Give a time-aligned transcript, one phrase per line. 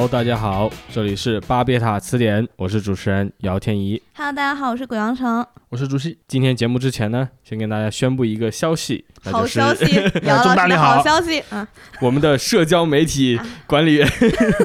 [0.00, 4.02] Hello，大家好，这里是巴别塔词典，我是主持人姚天怡。
[4.14, 5.46] Hello，大家好，我是鬼王城。
[5.68, 11.68] 我是朱熹，今天节目之前呢，先跟大家宣布一个消息，那好就是消息， 姚老师的重大利好好消息啊！
[12.00, 14.08] 我们的社交媒体管理员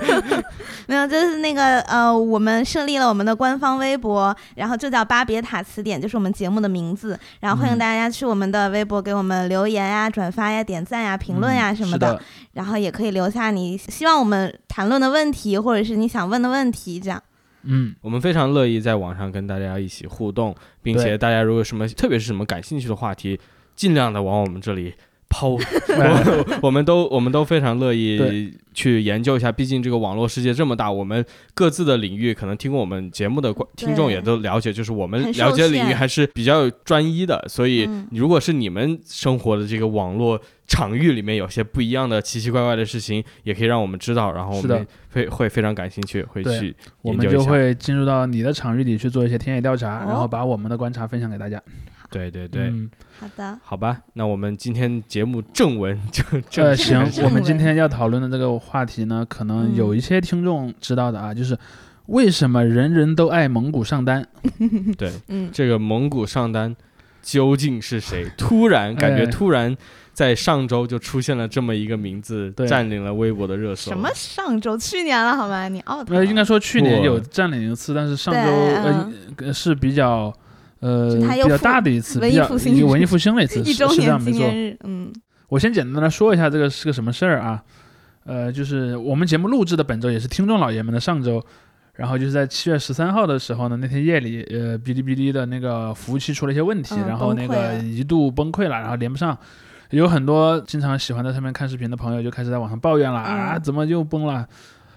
[0.87, 7.19] 没有，就是那个呃，我们设立了我们的官方微博，然后就叫巴别塔词典，就是我们节目的名字。
[7.41, 12.21] 然后欢迎嗯大家去我们的微博给我们留言呀、转发呀、点赞呀、评论呀什么的，
[12.53, 17.21] 然后也可以留下你希望我们谈论的问题，或者是你想问的问题，这样。
[17.63, 23.39] 嗯，我们非常乐意在网上跟大家一起互动，并且大家如果有什么，特别是什么感兴趣的话题，
[23.75, 24.93] 尽量的往我们这里
[25.35, 25.57] 抛，
[25.99, 26.23] 哎
[26.63, 29.51] 我我们都我们都非常乐意去研究一下。
[29.51, 37.43] 毕竟这个网络世界这么大，我们各自的领域可能听过我们节目的观听众也都了解，就是我们了解的领域还是比较专一的。
[37.49, 51.61] 所以嗯，如果是你们生活的这个网络场域里面有些不一样的奇奇怪怪的事情，也可以让我们知道，然后我们会会非常感兴趣，会去我们就研究一下会进入到你的场域里去做一些田野调查，哦然后把我们的观察分享给大家。
[52.11, 52.63] 对对对。
[52.63, 52.89] 嗯
[53.19, 61.57] 好的，好吧，那我们今天节目正文 就正呃，行，我们今天要讨论的这个话题呢，可能嗯有一些听众知道的啊，就是
[62.07, 64.27] 为什么人人都爱蒙古上单？
[64.97, 66.75] 对嗯，这个蒙古上单
[67.21, 68.29] 究竟是谁？
[68.37, 69.75] 突然感觉哎突然
[70.11, 73.91] 在上周就出现了这么一个名字，占领了微博的热搜。
[73.91, 74.09] 什么？
[74.13, 74.77] 上周？
[74.77, 75.69] 去年了好吗？
[75.69, 78.39] 你 out 呃，了应该说去年有占领一次，但是上周
[79.37, 80.33] 呃是比较
[80.79, 84.51] 呃比较大的一次，文比较艺复兴一个文艺复兴的一次， 一周是是这样年纪没错。
[84.51, 85.13] 念日，嗯
[85.49, 87.63] 我先简单的说一下这个是个什么事儿啊？
[88.25, 91.43] 呃，就是我们节目录制的本周也是听众老爷们的上周，
[91.93, 99.37] 然后就是在七月十三号的时候呢，那天夜里，呃，哔哩哔哩的那个服务器出了一些问题，嗯然后那个一度崩溃了，然后连不上。
[99.91, 104.45] 有很多经常喜欢在上面看视频的朋友就开始在网上抱怨了、啊，嗯怎么又崩了？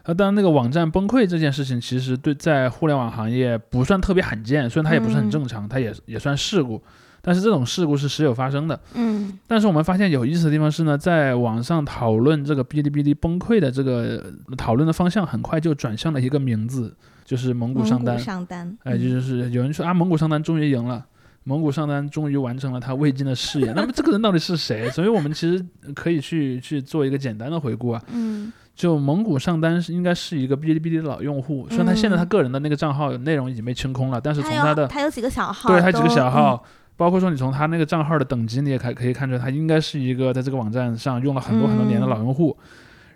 [0.08, 6.82] 呃，当然那个网站崩溃这件事情，其实对在互联网行业不算特别罕见，虽然它也不是很嗯正常，它也也算事故，
[7.20, 8.80] 但是这种事故是时有发生的。
[8.94, 18.18] 嗯但是我们发现有意思的地方是呢，在网上讨论这个哔哩哔哩崩溃的这个呃讨论的方向，很快就转向了一个名字，就是蒙古上单。
[18.18, 21.04] 上单，哎，嗯就是有人说啊，蒙古上单终于赢了，
[21.44, 23.74] 蒙古上单终于完成了他未尽的事业。
[23.74, 24.88] 那么这个人到底是谁？
[24.88, 25.62] 所以我们其实
[25.94, 28.02] 可以去去做一个简单的回顾啊。
[28.10, 36.62] 嗯就蒙古上单是应该是一个哔哩哔哩的老用户，虽然他现在他个人的那个账号内容已经被清空了，但是从他的他有几个小号，对他几个小号，
[36.96, 42.56] 包括说你从他那个账号的等级，你也可可以看出来，他应该是一个在这个网站上用了很多很多年的老用户。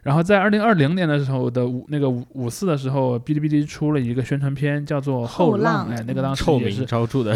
[0.03, 5.97] 然后在二零二零年的时候的五那个五五四的时候，哔哩哔哩出了一个宣传片，叫做《后浪》，浪。
[5.97, 7.33] 哎，那个当时臭名也是昭著的，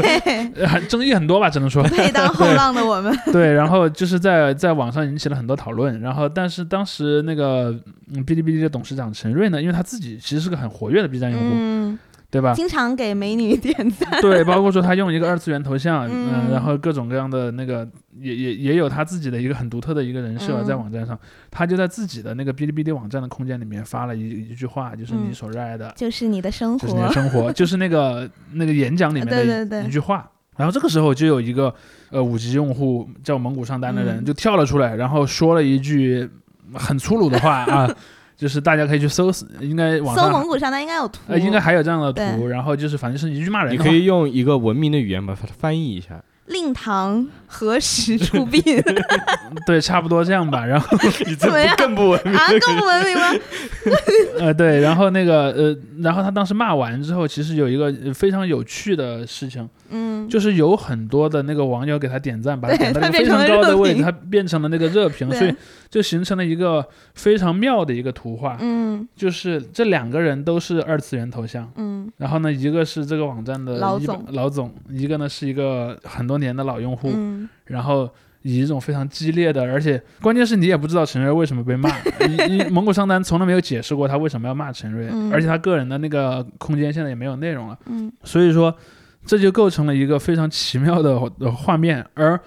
[0.66, 1.82] 很 争议很多吧，只能说。
[1.82, 3.52] 配 当后浪的我们，对。
[3.52, 6.00] 然后就是在在网上引起了很多讨论。
[6.00, 7.78] 然后但是当时那个
[8.12, 11.98] 嗯哔哩哔哩的董事长陈瑞呢，因为他自己其实是个很活跃的 B 站用户，嗯，
[12.30, 12.52] 对吧？
[12.52, 17.88] 经常给美女点赞，对，包括说他用一个二次元头像，嗯、嗯然后各种各样的那个，
[18.20, 20.64] 也也也有他自己的一个很独特的一个人设嗯。
[20.64, 21.18] 在网站上，
[21.50, 25.28] 他就在自己的那个哔哩哔哩网站的空间里面发了一一句话，就是嗯。
[25.30, 26.86] 你所热爱的，就是你的生活。
[26.86, 29.88] 就是你的，生活， 就是那个那个演讲里面的一对对对。
[29.88, 30.30] 一句话。
[30.56, 31.72] 然后这个时候就有一个
[32.10, 34.24] 呃五级用户叫蒙古上单的人嗯。
[34.24, 36.28] 就跳了出来，然后说了一句
[36.74, 37.88] 很粗鲁的话啊，
[38.38, 43.74] 就是大家可以去搜，应该网上搜蒙古上单应该有图，呃应该还有这样的图，然后就是反正是一句骂人。
[43.74, 46.22] 你可以用一个文明的语言把它翻译一下。
[46.46, 48.62] 令堂何时出殡
[49.66, 50.64] 对，差不多这样吧。
[50.64, 52.48] 然后 你怎么样更不文明啊？
[52.58, 53.26] 更不文明吗？
[54.40, 65.54] 呃，对，然后那个呃，然后他当时骂完之后，其实有一个呃非常有趣的事情，嗯，就是有很多的那个网友给他点赞，把他点到一个非常高的位置，他变成了那个热评，所以
[65.88, 69.06] 就形成了一个非常妙的一个图画，嗯。
[69.14, 71.70] 就是这两个人都是二次元头像。
[71.76, 72.10] 嗯。
[72.16, 74.24] 然后呢，一个是这个网站的一老总。
[74.30, 77.48] 老总，一个呢是一个很多年的老用户，嗯。
[77.66, 78.08] 然后
[78.42, 81.88] 以一种非常激烈的，而且关键是你也不知道陈瑞为什么被骂，
[82.26, 85.32] 你你蒙古上单从来没有解释过他为什么要骂陈瑞，嗯。
[85.32, 88.10] 而且他个人的那个空间现在也没有内容了，嗯。
[88.24, 88.74] 所以说
[89.28, 92.40] 这就构成了一个非常奇妙的呃画面，而。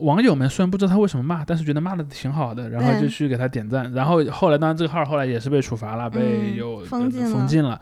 [0.00, 3.90] 网友们虽然不知道他为什么骂，但是觉得骂的挺好的，然后就去给他点赞。
[3.94, 7.80] 然后后来，当然这个号后来也是被处罚了，被嗯有、封禁了封禁了。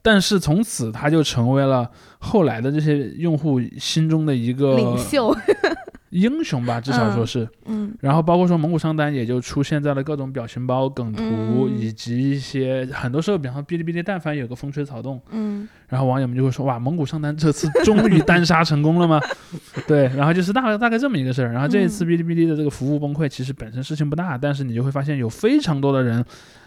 [0.00, 1.90] 但是从此他就成为了
[2.20, 5.36] 后来的这些用户心中的一个领袖，
[6.12, 7.48] 英雄吧，至少说是。
[7.66, 19.20] 嗯然后包括说蒙古上单也就出现在了各种表情包、梗图，嗯以及一些很多时候，比方说哔哩哔哩，但凡有个风吹草动，嗯然后网友们就会说哇，蒙古上单这次终于单杀成功了吗？
[19.88, 21.52] 对，然后就是大概大概这么一个事儿。
[21.52, 26.24] 然后这一次嗯哔哩哔哩的这个服务崩溃，其实本身事情不大，但是你就会发现有非常多的人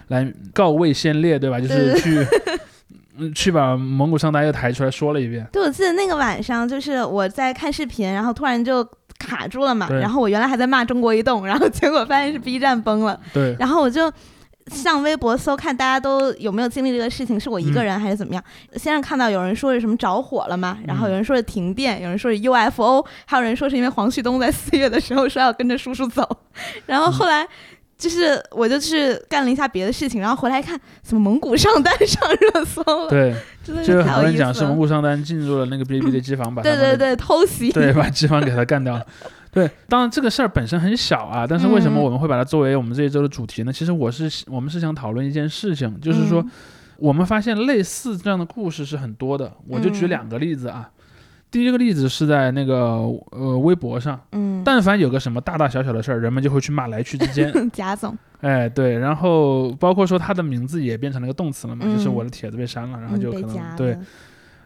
[0.07, 1.59] 来告慰先烈，对吧？
[1.59, 2.25] 就是去
[3.18, 5.47] 嗯 去把蒙古上单又抬出来说了一遍。
[5.51, 8.88] 对，我记得那个晚上，就是我在看视频，然后突然就
[9.25, 9.89] 卡住了嘛。
[9.89, 14.12] 然后我原来还在骂中国移动，然后结果发现是 B 站崩了，对，然后我就。
[14.72, 18.44] 上微博搜看大家都有没有经历这个事情，是我一个嗯人还是怎么样？
[18.77, 26.28] 先是看到有人说是什么着火了嘛，然后嗯有人说是停电，有人说是 UFO，还有人说是因为黄旭东在四月的时候说要跟着叔叔走，
[26.88, 27.48] 然后后来
[27.97, 33.33] 就是我就去干了一下别的事情，然后回来看怎么蒙古上单上热搜了，对，
[33.63, 37.71] 真的就是很太多人讲是蒙古上单进入了那个哔哩哔哩机房，把他对对对，偷袭。
[37.71, 39.06] 对，把机房给他干掉了。
[39.51, 43.71] 对，当然这个事儿本身很小啊，但是为什么嗯我们会把它作为我们这一周的主题呢？
[43.71, 46.51] 其实我是我们是想讨论一件事情，就是说嗯
[46.97, 49.50] 我们发现类似这样的故事是很多的。
[49.68, 50.89] 我就举嗯两个例子啊，
[51.56, 52.75] 第一个例子是在那个
[53.31, 57.50] 呃微博上，嗯，但凡有个什么大大小小的事儿，人们就会去骂来去之间。
[57.72, 63.98] 贾总，哎，对，然后包括说他的名字也变成了一个动词了嘛，就是嗯我的帖子被删了，然后嗯就可能对。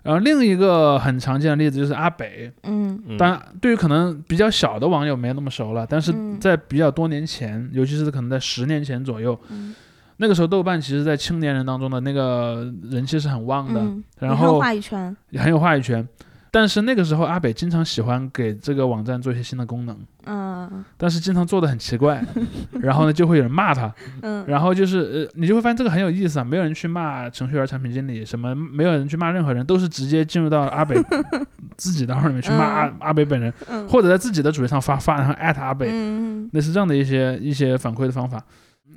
[0.02, 9.76] 然后另一个很常见的例子就是阿北，嗯嗯当然，对于可能比较小的网友没那么熟了，但是嗯在比较多年前，尤其是可能在十年前左右，嗯
[10.18, 16.08] 那个时候豆瓣其实在青年人当中的那个人气是很旺的，嗯，也很有然后话语权，也很有话语权。
[16.52, 20.84] 但是那个时候阿北经常喜欢给这个网站做一些新的功能，嗯。
[20.98, 22.24] 但是经常做的很奇怪，
[22.82, 24.44] 然后呢就会有人骂他，嗯。
[24.48, 30.96] 然后就是呃你就会发现这个很有意思啊，没有人去骂程序员、产品经理，什么没有人去骂任何人，都是直接进入到阿北
[31.78, 32.96] 自己的号里面去骂阿、嗯。
[33.00, 36.50] 阿北本人，嗯，或者在自己的主页上发发，然后艾特阿北，嗯。
[36.54, 38.44] 类似这样的一些一些反馈的方法。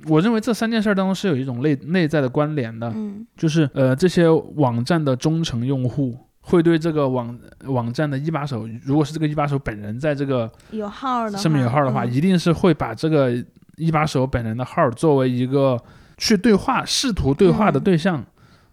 [0.07, 3.25] 我认为这三件事儿当中是有一种内内在的关联的，嗯。
[3.37, 12.13] 就是呃这些网站的忠诚用户会对这个网网站的一把手，如果是这个一把手本人在这个有号的，上面有号的话，嗯。
[12.13, 13.33] 一定是会把这个
[13.77, 15.81] 一把手本人的号作为一个
[16.17, 18.23] 去对话、试图对话的对象。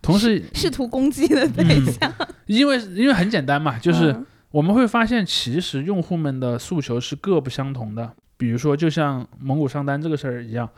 [0.02, 1.86] 同时，试图攻击的对嗯。
[1.86, 2.12] 象，
[2.46, 8.10] 因为因为很简单嘛，就是嗯我们会发现，其实用户们的诉求是各不相同的。
[8.36, 10.68] 比如说，就像蒙古商单这个事儿一样，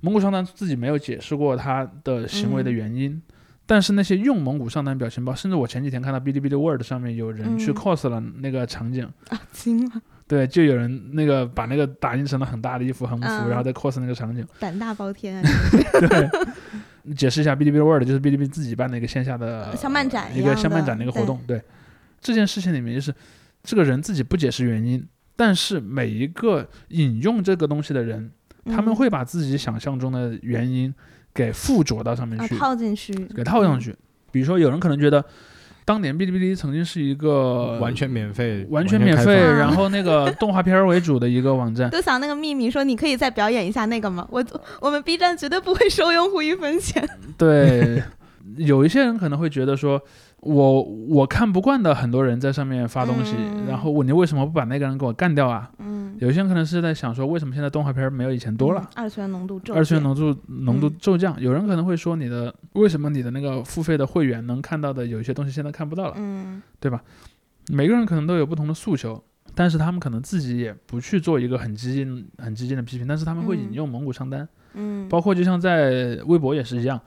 [0.00, 2.72] 蒙古商单自己没有解释过他的行为的嗯。
[2.72, 3.20] 原因，
[3.70, 7.74] 但是那些用蒙古上单表情包，甚至我前几天看到哔哩哔哩 Word 上面有人去嗯。
[7.74, 9.92] cos 了那个场景，啊惊了，
[10.26, 13.48] 对，就有人那个把那个打印成了很大的一幅横幅，嗯。
[13.48, 14.44] 然后再 cos 那个场景。
[14.58, 15.42] 胆大包天啊，
[17.04, 21.40] 对，解释一下，哔哩哔哩 Word 就是哔哩哔哩自己办的一个线下的像漫展一一个像漫展的一个活动。
[21.46, 21.62] 对，
[22.20, 23.14] 这件事情里面就是
[23.62, 25.06] 这个人自己不解释原因，
[25.36, 28.32] 但是每一个引用这个东西的人，
[28.64, 28.96] 他们嗯。
[28.96, 30.92] 会把自己想象中的原因
[31.34, 33.94] 给附着到上面啊去，套进去，给套上去。
[34.30, 35.24] 比如说，有人可能觉得。
[35.82, 44.24] 当年哔哩哔哩曾经是一个完全免费，完全免费，然后那个 动画片为主的一个网站，都想那个秘密说你可以再表演一下那个吗？
[44.30, 44.44] 我
[44.80, 47.08] 我们 B 站绝对不会收用户一分钱。
[47.36, 48.00] 对，
[48.56, 50.00] 有一些人可能会觉得说，
[50.40, 53.66] 我我看不惯的很多人在上面发东西，嗯。
[53.66, 55.70] 然后我你为什么不把那个人给我干掉啊？
[55.78, 58.80] 嗯，有些人可能是在想说，为什么现在动画片没有以前多了？
[58.80, 59.74] 嗯二次元浓度骤？
[59.74, 60.96] 二次元减浓度浓度嗯。
[60.98, 66.62] 骤降，有人可能会说你的为什么你的那个付费的会员能看到的有一些东西现在看不到了，嗯。
[66.78, 67.02] 对吧？
[67.68, 69.22] 每个人可能都有不同的诉求，
[69.54, 73.74] 但是他们可能自己也不去做一个很激进、很激进的批评，但是他们会引嗯。
[73.74, 76.98] 用蒙古商单，嗯，包括就像在微博也是一样，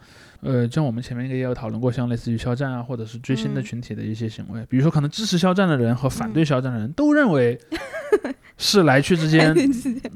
[0.43, 7.59] 呃，像我们前面也有讨论过，像类似于肖战啊，或者是追星的嗯群体的一些行为，比如说可能支持肖战的人和反对肖战的人都认为
[8.57, 9.55] 是来去之间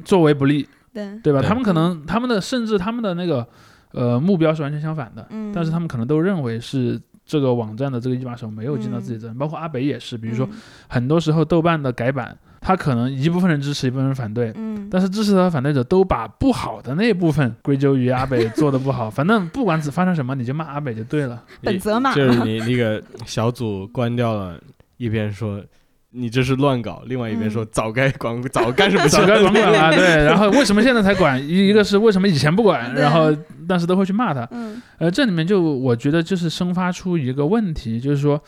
[0.03, 1.41] 作为不利，对，对吧？
[1.41, 3.47] 他们可能他们的甚至他们的那个
[3.91, 7.01] 呃目标是完全相反的，嗯，但是他们可能都认为是。
[7.29, 10.17] 这个网站的这个一把手没有尽到自己的责任，包括阿北也是。
[10.17, 10.57] 比如说，嗯
[10.87, 21.43] 很多时候豆瓣的改版，他可能一部分人支持，一部分人反对，嗯，但是支持他的反对者都把不好的那一部分归咎于阿北做的不好， 反正不管只发生什么，你就骂阿北就对了。
[21.61, 24.59] 本泽马就是你那个小组关掉了，
[24.97, 25.61] 一边说
[26.09, 29.25] 你这是乱搞，另外一边说嗯早该管，早干什么早？
[29.25, 30.23] 该管管了，对。
[30.25, 31.39] 然后为什么现在才管？
[31.41, 33.31] 一一个是为什么以前不管，然后
[33.67, 34.47] 但是都会去骂他。
[34.51, 38.41] 嗯呃，这里面就我觉得就是生发出一个问题，就是说，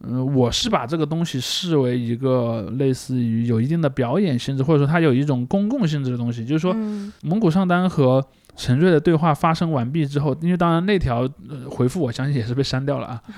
[0.00, 8.24] 嗯、我是把这个东西视为一个类似于有一定的表演性质，或者说它有一种公共性质的东西，就是说，嗯蒙古上单和
[8.54, 13.22] 陈瑞的对话发生完毕之后，因为当然那条、呃、回复我相信也是被删掉了啊。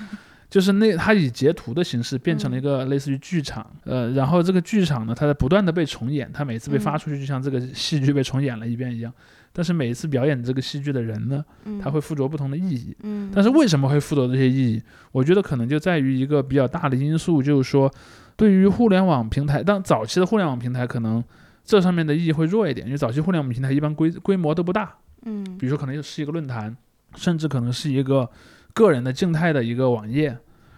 [0.49, 9.13] 就是那它以截图的形式变成了一个类似于剧场，呃，然后这个剧场呢，它在不断的被重演，它每次被发出去就像这个戏剧被重演了一遍一样。
[9.59, 12.95] 但是每一次表演这个戏剧的人呢，嗯他会附着不同的意义。
[13.03, 14.81] 嗯，但是为什么会附着这些意义？
[15.11, 17.93] 我觉得可能就在于一个比较大的因素，就是说，
[18.37, 21.21] 对于互联网平台，当早期的互联网平台可能
[21.65, 26.73] 这上面的意义会弱一点，因为早期互联网平台一般规规模都不大，嗯比如说可能是一个论坛，
[27.17, 28.29] 甚至可能是一个
[28.73, 30.37] 个人的静态的一个网页，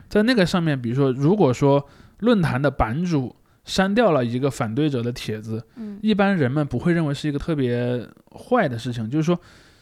[0.10, 1.88] 在那个上面，比如说如果说
[2.22, 6.00] 论坛的版主删掉了一个反对者的帖子，嗯。
[6.02, 9.40] 一般人们不会认为是一个特别坏的事情，就是说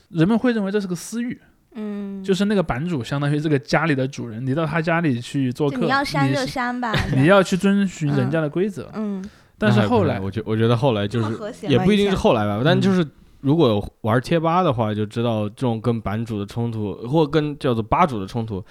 [0.09, 1.39] 人们会认为这是个私欲，
[1.75, 8.89] 嗯，就是那个版主相当于这个家里的主人，你到他家里去做客，你要删就删吧， 你要去遵循人家的规则。
[8.95, 9.23] 嗯，
[9.57, 13.05] 但是后来，我觉我觉得后来就是也不一定是后来吧，但嗯就是
[13.41, 18.61] 如果玩贴吧的话，就知道这种跟版主的冲突或跟叫做吧主的冲突，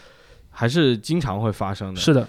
[0.50, 2.00] 还是经常会发生的。
[2.00, 2.28] 是的，呃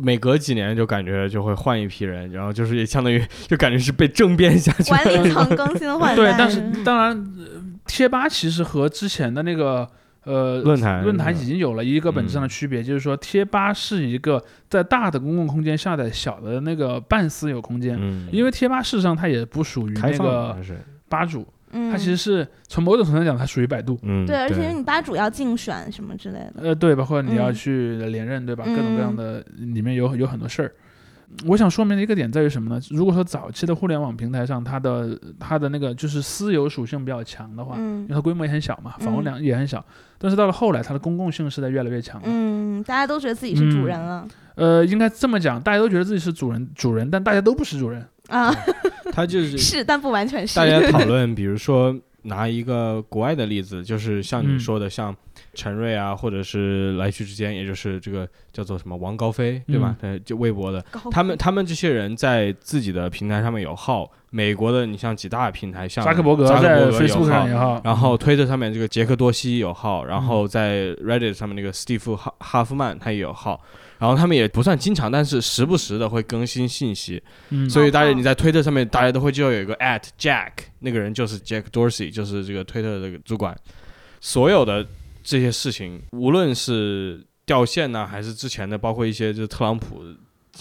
[0.00, 4.90] 每隔几年就感觉就会换一批人，然后就是也相当于 就感觉是被政变下去。
[4.90, 9.86] 管理层更新换代，对，但是当然，呃贴吧其实和之前的那个
[10.24, 20.56] 呃论坛论坛已经有了一个本质上的区别，就是说贴吧是一个在大的公共空间下载小的那个半私有空间，嗯，因为贴吧事实上它也不属于那个
[21.10, 23.98] 吧主，嗯，它其实是从某种程度上讲，它属于百度。
[24.02, 28.64] 嗯对，而且你吧主要竞选什么之类的，呃，对，包括你要嗯去连任，对吧？
[28.64, 30.72] 各种各样嗯的，里面有有很多事儿。
[31.48, 32.80] 我想说明的一个点在于什么呢？
[32.90, 39.84] 如果说早期的互联网平台上，它的它的那个就是私有属性比较强的话，因嗯为它规模也很小嘛，访问嗯量也很小。
[40.16, 42.28] 但是到了后来，它的公共性是在越来越强的。
[42.30, 48.06] 嗯，大家都觉得自己是主嗯人了呃，应该这么讲，大家都觉得自己是主人，主人，但大家都不是主人。
[48.28, 48.54] 啊，
[49.14, 55.14] 他就是是，但不完全是，大家讨论，比如说拿一个国外的例子，就是像你嗯说的，像
[55.52, 59.94] 陈瑞啊，或者是来去之间，也就是这个叫做什么王高飞，对吧？
[60.00, 70.22] 对，就微博的，他们他们这些人在自己的平台上面有号，美国的你像几大平台，像扎克伯格扎克在伯格有 Facebook 号上也好，然后推特上面这个杰克多西有号，然嗯。
[70.22, 73.60] 后在 Reddit 上面那个史蒂夫哈哈夫曼他也有号，
[73.98, 83.56] 然后他们也不算经常，但是时不时的会更新信息，嗯，所以大家你在推特上面大家都会知道有一个 at Jack 那个人就是 Jack Dorsey，就是这个推特的这个主管，
[84.20, 84.86] 所有的
[85.22, 90.02] 这些事情，无论是掉线呢、还是之前的，包括一些就是特朗普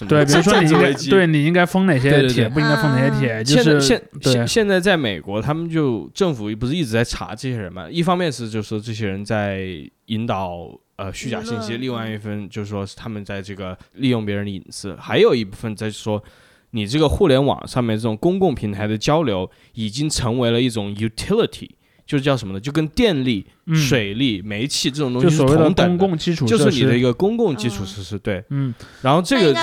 [0.07, 2.33] 对，比如说你应该对你应该封哪些对对对。
[2.33, 7.87] 帖，不应该封哪些帖，就是现现现在在美国，他们就政府不是一直在查这些人嘛？
[7.89, 9.67] 一方面是就是说这些人在
[10.07, 16.23] 引导呃虚假信息，另外一份就是说是他们在这个利用别人的隐私，还有一部分在说
[16.71, 21.69] 你这个互联网上面这种公共平台的交流已经成为了一种 utility，
[22.05, 22.59] 就是叫什么呢？
[22.59, 28.43] 就跟电力、嗯水利、煤气这种东西同等公共基础就设施是你的一个公共基础嗯设施，对。
[28.49, 29.61] 嗯，然后这个的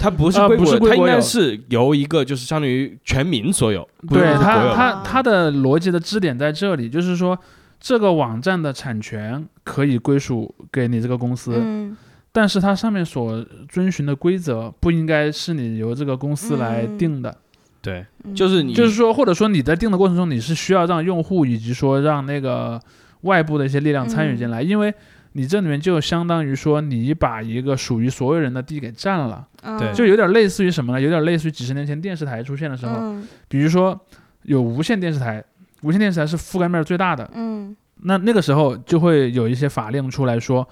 [0.00, 0.24] 它不
[0.56, 7.38] 不是归国有，它应该是由一个就是相当于全民所有，对它它的逻辑的支点在这里，就是说
[7.80, 11.96] 这个网站的产权可以归属给你这个公司，嗯。
[12.30, 17.36] 但是它上面所遵循的规则不应该是你由这个公司来嗯定的。
[17.80, 18.34] 对，嗯。
[18.34, 22.80] 就是你就是说，或者说你在定的过程中，你是需要让用户以及说让那个
[23.22, 24.92] 外部的一些力量参与进来，因为
[25.32, 29.46] 你这里面就相当于说你把一个属于所有人的地给占了，
[29.78, 29.88] 对。
[29.88, 31.00] 嗯就有点类似于什么呢？
[31.00, 33.26] 有点类似于几十年前电视台出现的时候，嗯。
[33.48, 33.98] 比如说
[34.42, 35.42] 有无线电视台，
[35.82, 37.76] 无线电视台是覆盖面最大的，嗯。
[38.02, 40.68] 那那个时候就会有一些法令出来说，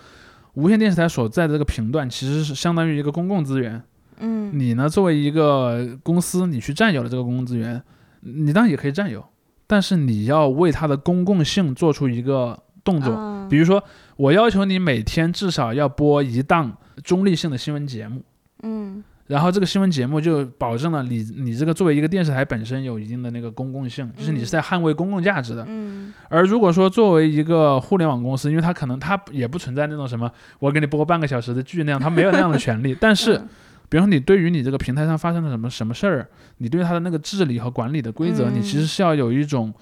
[0.55, 3.83] 无线电视台所在的这个频段其实是相当于一个公共资源，
[4.19, 4.57] 嗯。
[4.57, 7.83] 你呢作为一个公司，你去占有了这个公共资源，
[8.21, 9.25] 你当然也可以占有，
[9.67, 13.83] 但是你要为它的公共性做出一个动作，嗯比如说
[14.17, 18.23] 我要求你每天至少要播一档中立性的新闻节目。
[18.63, 25.65] 嗯然后这个新闻节目就保证了你你这个作为一个电视台本身有一定的那个公共性，就是你是在捍卫公共价值的。
[25.69, 30.31] 嗯而如果说作为一个互联网公司，因为它可能它也不存在那种什么
[30.61, 32.95] 我给你播半个小时的剧那样，它没有那样的权利。
[33.01, 33.49] 但是，嗯
[33.89, 36.29] 比如说你对于你这个平台上发生了什么什么事儿，
[36.59, 39.73] 你对它的那个治理和管理的规则，嗯你其实是要有一种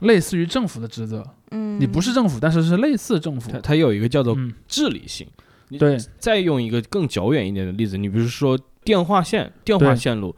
[0.00, 1.22] 类似于政府的职责。
[1.50, 3.58] 嗯，你不是政府，但是是类似政府它。
[3.60, 5.26] 它有一个叫做嗯，治理性。
[5.68, 10.34] 你对，再用一个更久远一点的例子，你比如说电话线、电话线路，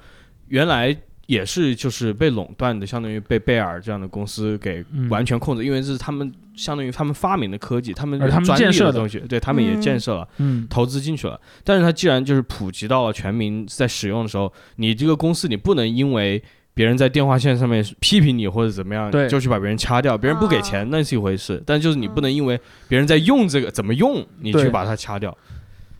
[0.48, 0.96] 原来
[1.26, 5.08] 也是就是被垄断的，相当于被贝尔这样的公司给嗯。
[5.08, 8.92] 完全控制，因为这是他们相当于他们发明的科技，他们而他们建设的。
[8.92, 9.80] 的东西，对他们也嗯。
[9.80, 10.28] 建设了。
[10.38, 16.42] 嗯，投资进去了，但是它既然就是普及到了全民在使用的时候，你这个公司你不能因为
[16.74, 20.88] 别人在电话线上面批评你或者怎么样，就去把别人掐掉，别人不给钱、啊。
[20.90, 25.36] 那是一回事，但就是你不能因为别人在用这个怎么用，你去把它掐掉。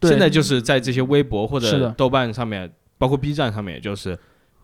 [0.02, 0.10] 对。
[0.10, 4.18] 现在就是在这些微博或者豆瓣上面，包括 B 站上面，也就是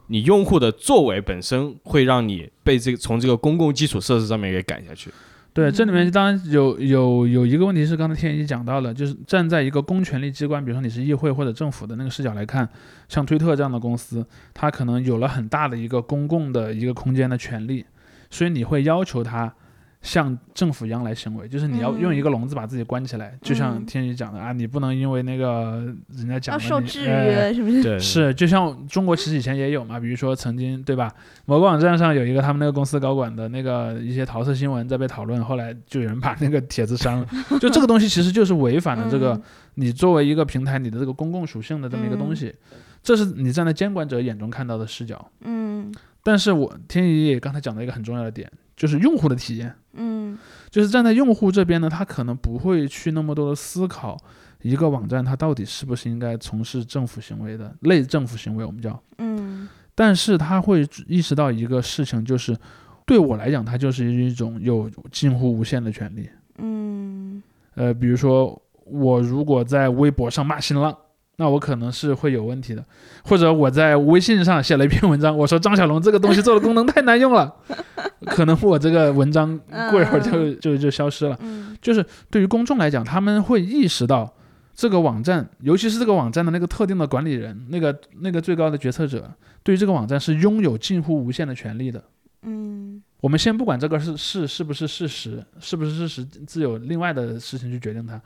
[0.08, 5.10] 你用户的作为本身会让你被这个从这个公共基础设施上面给赶下去。
[5.54, 12.68] 对，这里面嗯当然有有有一个问题是刚才天一讲到了，就是站在一个公权力机关，比如说你是议会或者政府的那个视角来看，
[13.08, 17.84] 像推特这样的公司，它可能有了很大的一个公共的一个空间的权利，
[18.30, 19.52] 所以你会要求它
[20.00, 23.86] 像政府一样来行为，就是你要嗯用一个笼子把自己关起来，就像嗯。
[23.86, 27.82] 天宇讲的啊，你不能因为那个人家讲的受制哎约，是不是？
[27.82, 31.12] 对，是，就像中国其实以前也有嘛，比如说曾经对吧，
[31.46, 37.26] 某个网站上有一个他们那个公司高管的那个一些桃色新闻在被讨论，后来就有人把那个帖子删了。
[37.60, 39.42] 就这个东西其实就是违反了这个嗯
[39.74, 42.54] 你作为一个平台你的这个公共属性的这么一个东西，
[43.02, 45.30] 这是你站在监管者眼中看到的视角。
[45.40, 45.92] 嗯。
[46.22, 49.74] 但是我天宇也刚才讲到一个很重要的点，就是用户的体验。
[49.92, 50.38] 嗯
[50.70, 54.16] 就是站在用户这边呢，他可能不会去那么多的思考
[54.62, 58.98] 一个网站它到底是不是应该从事政府行为的类政府行为，我们叫。
[59.18, 62.56] 嗯但是他会意识到一个事情，就是
[63.04, 66.30] 对我来讲，它就是一种有近乎无限的权利。
[66.58, 67.42] 嗯
[67.74, 70.96] 呃，比如说我如果在微博上骂新浪，
[71.40, 72.82] 那我可能是会有问题的；
[73.22, 77.54] 或者我在微信上写了一篇文章，我说张小龙这个东西做的功能太难用了，
[78.26, 79.56] 可能我这个文章
[79.90, 81.38] 过一会儿就就就消失了。
[81.40, 84.34] 嗯就是对于公众来讲，他们会意识到
[84.74, 89.30] 这个网站，尤其是这个网站的那个特定的管理人，那个那个最高的决策者，
[89.62, 92.02] 对于这个网站是拥有近乎无限的权利的。
[92.42, 98.20] 嗯我们先不管这个是是是不是事实，是不是事实，自有另外的事情去决定它。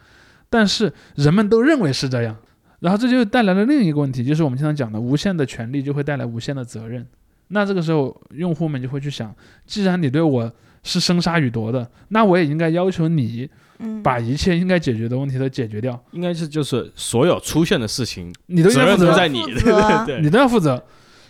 [0.49, 2.35] 但是人们都认为是这样，
[2.83, 7.07] 然后这就带来了另一个问题，就是我们经常讲的无限的权利就会带来无限的责任。
[7.49, 9.33] 那这个时候，用户们就会去想，
[9.65, 13.49] 既然你对我是生杀予夺的，那我也应该要求你
[13.79, 20.21] 嗯，把一切应该解决的问题都解决掉，应该是就是所有出现的事情，你都应责该负责，任都在你，对对 对。
[20.21, 20.83] 你都要负责。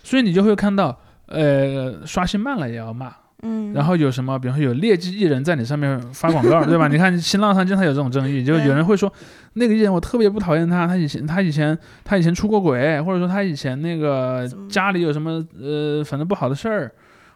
[0.02, 3.12] 所以你就会看到，呃，刷新慢了也要骂，
[3.42, 6.88] 嗯，然后有什么，比方说有劣迹艺人在你上面发广告， 对吧？
[6.88, 9.12] 你看新浪上经常有这种争议，就有人会说
[9.54, 16.92] 那个艺人我特别不讨厌他，他以前他以前他以前出过轨，或者说他以前那个家里有什么呃反正不好的事儿。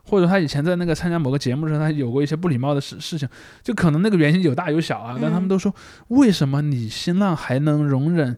[0.09, 3.29] 或者他以前在那个参加某个节目的时候，他有过一些不礼貌的事事情，
[3.65, 5.19] 就可能那个原因有大有小啊。
[5.21, 5.75] 但他们嗯都说，
[6.07, 8.37] 为什么你新浪还能容忍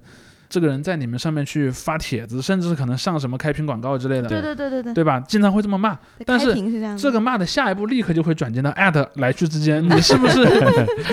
[0.48, 5.20] 这个人在你们上面去发帖子，甚至可能上什么开屏广告之类的，对对对对对，对吧？
[5.20, 6.54] 经常会这么骂，但是
[6.96, 10.46] 这个骂的下一步立刻就会转进到艾特来去之间， 你是不是？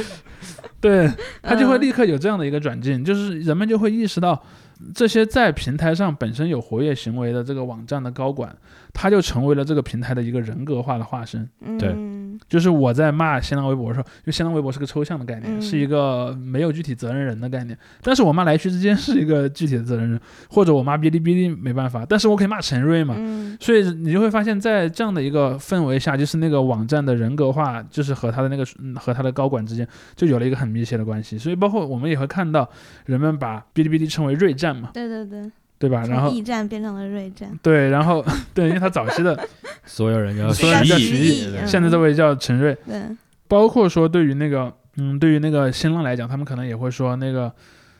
[0.79, 4.41] 对，他就会嗯立刻有这样的一个转进，就是人们就会意识到，
[4.93, 8.55] 这些在平台上本身有活跃行为的这个网站的高管，
[8.93, 11.47] 他就成为了这个平台的一个人格化的化身。
[11.79, 12.15] 对嗯
[12.49, 17.77] 就是我在骂新浪微博的时候，因为新浪微博是个抽象的概念，嗯是一个没有具体责任人的概念。
[18.01, 23.15] 但是我骂来去之间是一个具体的责任人，或者我骂哔哩哔哩没办法，但是我可以骂陈瑞嘛。
[23.17, 31.37] 嗯所以你就会发现，在这样的一个氛围下，就是那个网站的人格化，就是和他的那个嗯和他的高管之间就有了一个很密切的关系。
[31.37, 32.69] 所以包括我们也会看到，
[33.05, 36.05] 人们把哔哩哔哩称为瑞战嘛，对对对，对吧？
[36.07, 39.37] 然后驿站变成了锐站，对，然后对，因为他早期的
[39.85, 43.01] 所有人要所有人叫徐徐艺现在这位叫陈瑞，对，
[43.49, 47.51] 包括说对于那个嗯，对于那个新浪来讲，他们可能也会说那个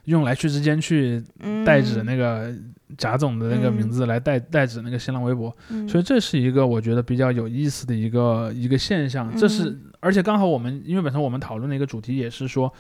[0.06, 2.54] 用来去之间去嗯，代指那个
[2.98, 3.92] 贾总的那个名嗯。
[3.92, 5.54] 字来代代指那个新浪微博。
[5.70, 9.82] 嗯，所以这是一个我觉得比较有意思的一个一个现象，这是嗯。
[10.00, 12.72] 而且刚好我们因为本身我们讨论的一个主题也是说，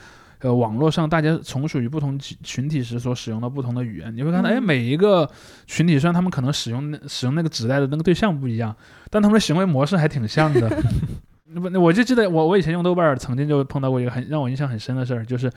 [0.45, 4.63] 呃，网络上大家从属于不同群群体时所使用的不同的语言，你会看到，哎，嗯。
[4.63, 5.27] 每一个
[5.65, 8.75] 群体虽然他们可能使用使用那个指代的那个对象不一样，
[9.09, 10.69] 但他们的行为模式还挺像的。
[11.55, 15.51] 不，我就记得我我以前用豆瓣儿曾经就碰到过一个很让我印象很深的事儿，就是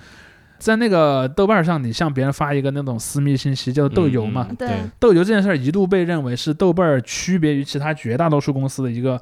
[0.58, 4.68] 在那个豆瓣儿上，你向别人发一个那种私密信息，叫做豆油嘛，嗯对。
[4.98, 9.20] 豆油这件事儿一度被认为是豆瓣儿区别于其他绝大多数公司的一个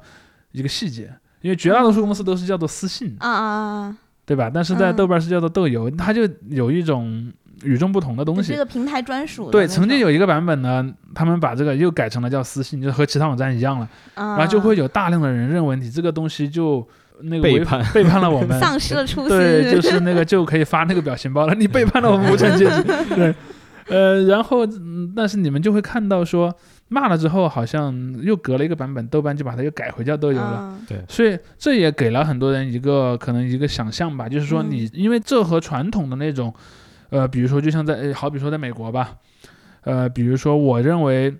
[0.53, 4.51] 一个细节，因为绝大多数公司都是叫做私信，啊啊啊，对吧？
[4.53, 7.31] 但是在嗯豆瓣是叫做豆油，它就有一种
[7.63, 8.57] 与众不同的东西这。
[8.57, 10.85] 个平台专属的对，曾经有一个版本呢，
[11.15, 16.85] 他们把这个又改成了叫私信，就和其他网站一样了，啊，然后就会有大量的人认为你这个东西就
[17.21, 21.55] 那个背叛背叛了我们， 丧失了初心，对，就是那个就可以发那个表情包了。
[21.55, 22.83] 你背叛了我们无产阶级，
[23.15, 23.33] 对，
[23.87, 26.53] 呃，然后嗯但是你们就会看到说
[26.89, 30.77] 骂了之后，好像又隔了一个版本，豆瓣就把它又改回叫豆油了。
[30.89, 31.03] 嗯。
[31.09, 34.71] 所以这也给了很多人一个可能一个想象吧，就是说嗯。
[34.71, 36.53] 你因为这和传统的那种，
[37.09, 39.15] 呃，比如说就像在呃好比说在美国吧，
[39.81, 41.35] 呃，比如说我认为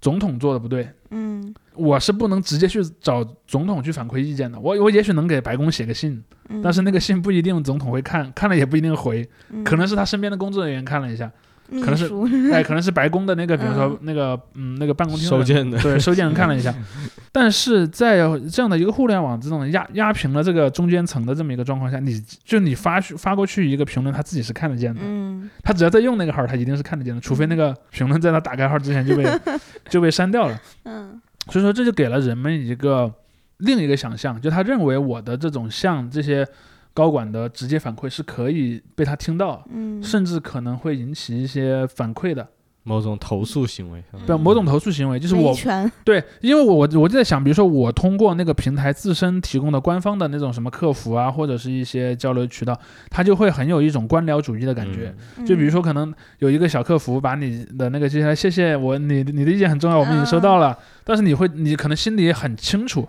[0.00, 1.54] 总统做的不对，嗯。
[1.76, 4.56] 我是不能直接去找总统去反馈意见的。
[4.60, 9.64] 我我也许能给白宫写个信，嗯，但是那个信不一定总统会看，看了也不一定回，嗯。
[9.64, 11.32] 可能是他身边的工作人员看了一下，秘
[11.70, 13.98] 可能是书哎，可能是白宫的那个，比如说嗯。
[14.02, 16.74] 那个嗯那个办公厅收件的，对，收件人看了一下，
[17.32, 18.18] 但是在
[18.50, 25.50] 这样的一个互联网这种压压平了这个中间层的这么一个状况下，你就你发去发过去一个评论，他自己是看得见的，嗯。
[25.62, 29.24] 他只要在用那个号，他一定是看得见的，除非那个评论在他打开号之前就被
[29.88, 30.60] 就被删掉了。
[30.84, 31.20] 嗯。
[31.50, 33.12] 所以说，这就给了人们一个
[33.58, 36.46] 另一个想象，就他认为我的这种像这些
[36.94, 42.46] 高管的直接反馈是可以被他听到，嗯，甚至可能会引起一些反馈的，
[42.84, 44.02] 某种投诉行为。
[44.12, 45.52] 嗯对某种投诉行为，就是我，
[46.04, 52.78] 对，因为我我我就在想，比如说我通过那个平台自身提供的官方的那种什么客服啊，或者是一些交流渠道，
[53.10, 55.12] 他就会很有一种官僚主义的感觉。
[55.36, 60.78] 嗯就比如说，可能有一个小客服把你的那个接下来，谢谢我，你你的意见很重要，我们已经收到了。
[61.02, 63.06] 但是你会，你可能心里也很清楚，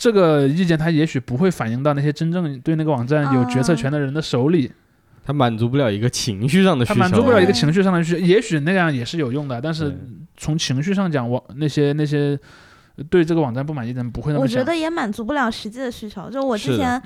[0.00, 4.72] 这个意见它也许不会反映到那些真正对那个网站有决策权的人的手里，
[5.22, 8.18] 它满足不了一个情绪上的需它求，满足不了一个情绪上的需求。
[8.18, 9.94] 也许那样也是有用的，但是
[10.38, 12.38] 从情绪上讲，我那些那些
[13.08, 14.58] 对这个网站不满意的人不会那么想。
[14.58, 16.28] 我觉得也满足不了实际的需求。
[16.28, 17.00] 就我之前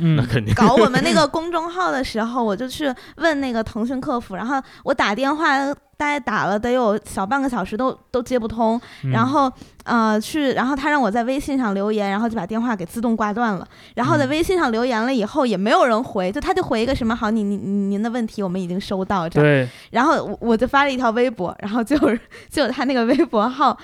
[0.55, 9.51] 搞我们那个 公众号的时候，我就去问那个腾讯客服，然后我打电话大概打了得有小半个小时都都接不通，嗯然后
[9.85, 13.67] 呃去，然后他让我在微信上留言，然后就把电话给自动挂断了。
[13.95, 19.45] 然后在嗯微信上留言了以后也没有人回，就他就回一个什么好，你你你您的问题我们已经收到这样。
[19.47, 21.97] 对，然后我我就发了一条微博，然后就
[22.51, 23.79] 就他那个微博号。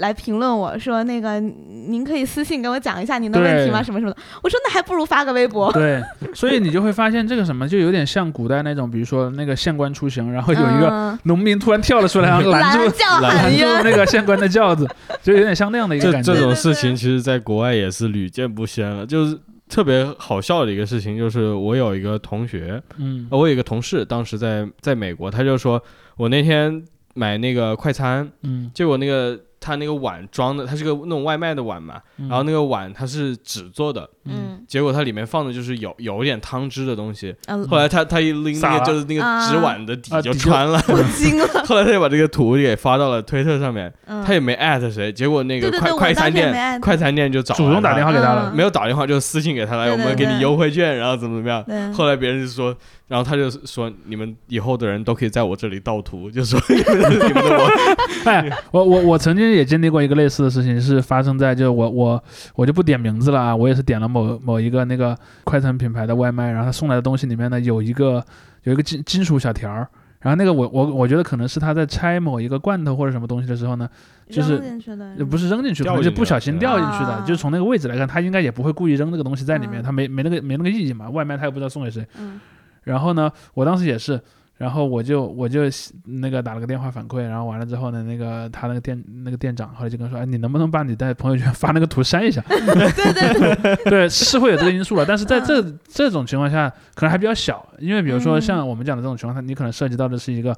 [0.00, 3.82] 来评论我说那个您可以私信给我讲一下您的问题吗？
[3.82, 4.16] 什么什么的。
[4.42, 5.70] 我说那还不如发个微博。
[5.72, 6.02] 对，
[6.34, 14.88] 所以你就会发现这个什么，就有点像古代那种，比如说那个县官出行，然后有一个嗯农民突然跳了出来，然后拦住叫 拦住，那个县官的轿子，
[15.22, 16.34] 就有点像那样的一个这感觉。
[16.34, 19.04] 这种事情，其实在国外也是屡见不鲜了。
[19.06, 25.82] 就是特别好笑的一个事情，就是我有一个同学，嗯呃我有一个同事，当时在在美国，他就说
[26.16, 26.82] 我那天
[27.14, 32.28] 买那个快餐，嗯，结果那个他那个碗装的，它是个那种外卖的碗嘛，嗯。
[32.28, 34.64] 然后那个碗它是纸做的，嗯。
[34.66, 37.34] 结果它里面放的就是有有一点汤汁的东西。
[37.46, 41.46] 嗯，后来他他一拎那个就是那个纸碗的底就穿了，我惊 了。
[41.66, 44.24] 后来他就把这个图给发到了推特上面，嗯。
[44.24, 48.50] 他也没艾特谁，结果那个快对对对快餐店快餐店就找主动打电话，给他了。
[48.50, 48.56] 嗯。
[48.56, 51.92] 没有打电话就私信给他来，对对我们给你优惠券，然后怎么怎么样。
[51.92, 52.74] 后来别人就说，
[53.10, 62.22] 然后他就说你们以后的人都可以在我这里盗图， 就说 你们的你们我，哎，我我我曾经也经历过一个类似的事情，是发生在就我我
[62.54, 68.24] 我就不点名字了啊，我也是点了某某一个那个快餐品牌的外卖，然后他送来的东西里面呢有一个
[68.62, 69.88] 有一个金金属小条儿，
[70.20, 73.88] 然后那个我我我觉得可能是他在拆某一个罐头或者什么东西的时候呢，
[74.28, 82.06] 就是扔进去的呃不是扔进去，可掉能就不小心掉进去的，啊就是从那个位置来看，他应该也不会故意扔那个东西在里面，嗯他没没那个没那个意义嘛，外卖他又不知道送给谁。
[82.16, 82.38] 嗯
[82.84, 84.20] 然后呢，我当时也是，
[84.56, 85.62] 然后我就我就
[86.04, 92.42] 那个打了个电话反馈，然后完了之后呢，那个他那个店那个店长后来就跟我说，哎，你能不能把你在朋友圈发那个图删一下？
[92.48, 92.58] 对
[92.92, 100.56] 对对， 对，是会有这个因素了，但是在这、嗯这种情况下，可能还比较小，因为比如说嗯像我们讲的这种情况下，你可能涉及到的是一个。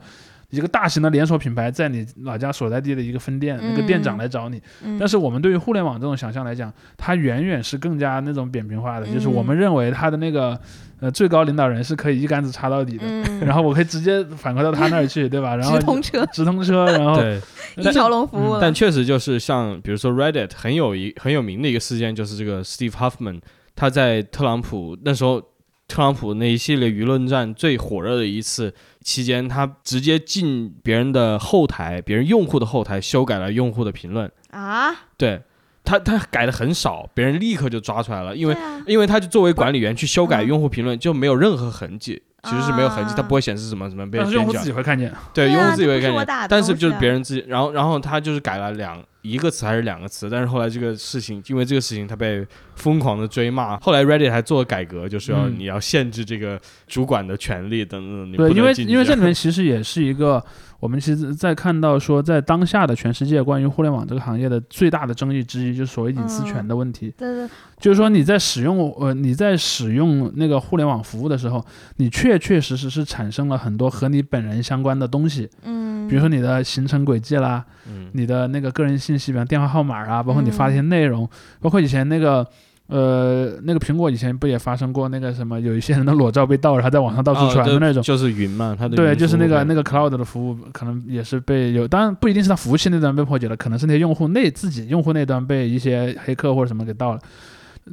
[0.53, 10.59] 一个大型的连锁品牌在你老家所在地的一个分店，那个店长嗯来找你，嗯但是我们对于互联网这种想象来讲，它远远是更加那种扁平化的，就是我嗯们认为它的那个
[11.01, 15.57] 呃最高领导人是可以一竿子插到底的，嗯，然后我可以直接反馈到他那儿去， 对吧？
[15.57, 17.19] 然后直通车，直通车，然后，
[17.79, 18.59] 一条龙服务了。
[18.61, 23.41] 但确实就是像比如说 Reddit 很有一很有名的一个事件，就是这个 Steve Huffman
[23.75, 25.41] 他在特朗普那时候
[25.89, 35.43] 特朗普那一系列舆论战最火热的一次期间，他直接进别人的后台，别人用户的后台修改了用户的评论，啊，对
[35.85, 38.83] 他他改的很少，别人立刻就抓出来了，因为啊。
[38.87, 40.47] 因为他就作为管理员去修改嗯。
[40.49, 42.23] 用户评论就没有任何痕迹。
[42.49, 43.15] 其实是没有痕迹，啊。
[43.17, 44.59] 它不会显示什么什么被但是用户角。
[44.59, 46.99] 自己会看见，对，对啊用户自己会看见不是我打的，但是就是啊。
[47.01, 55.55] 别人自己，然后然后他就是改了两一个词还是两个词，但是后来这个事情，因为这个事情他被疯狂的追骂，后来 Reddit 还做了改革，就是要、嗯。
[55.57, 60.45] 你要限制这个主管的权利等等，你对，不因为因为这里面其实也是一个，
[60.83, 67.15] 我们其实在看到说，在当下的全世界关于互联网这个行业的最大的争议之一，就是所谓隐私权的问题。
[67.17, 71.65] 对对，就是说你在使用呃你在使用那个互联网服务的时候，
[71.99, 82.45] 你确确实实是产生了很多和你本人相关的东西，嗯，比如说你的行程轨迹啦，嗯你的那个个人信息，比方电话号码啊，包括你发一些内容，包括以前那个。
[82.89, 88.03] 呃，那个苹果以前不也发生过那个什么，有一些人的裸照被盗，然后在网上到处传的那种。
[88.03, 97.21] 就是云嘛，它的对，就是那个那个 cloud 的服务，可能也是被有，当然不一定是它服务器那端被破解了，可能是那些用户内自己用户那端被一些黑客或者什么给盗了。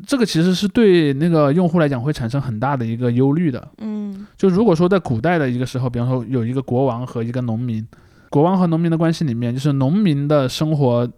[0.05, 3.67] 这个其实是对那个用户来讲会产生很大的一个忧虑的。
[3.79, 7.87] 嗯就如果说在古代的一个时候，比方说有一个国王和一个农民，
[8.29, 11.09] 国王和农民的关系里面，就是农民的生活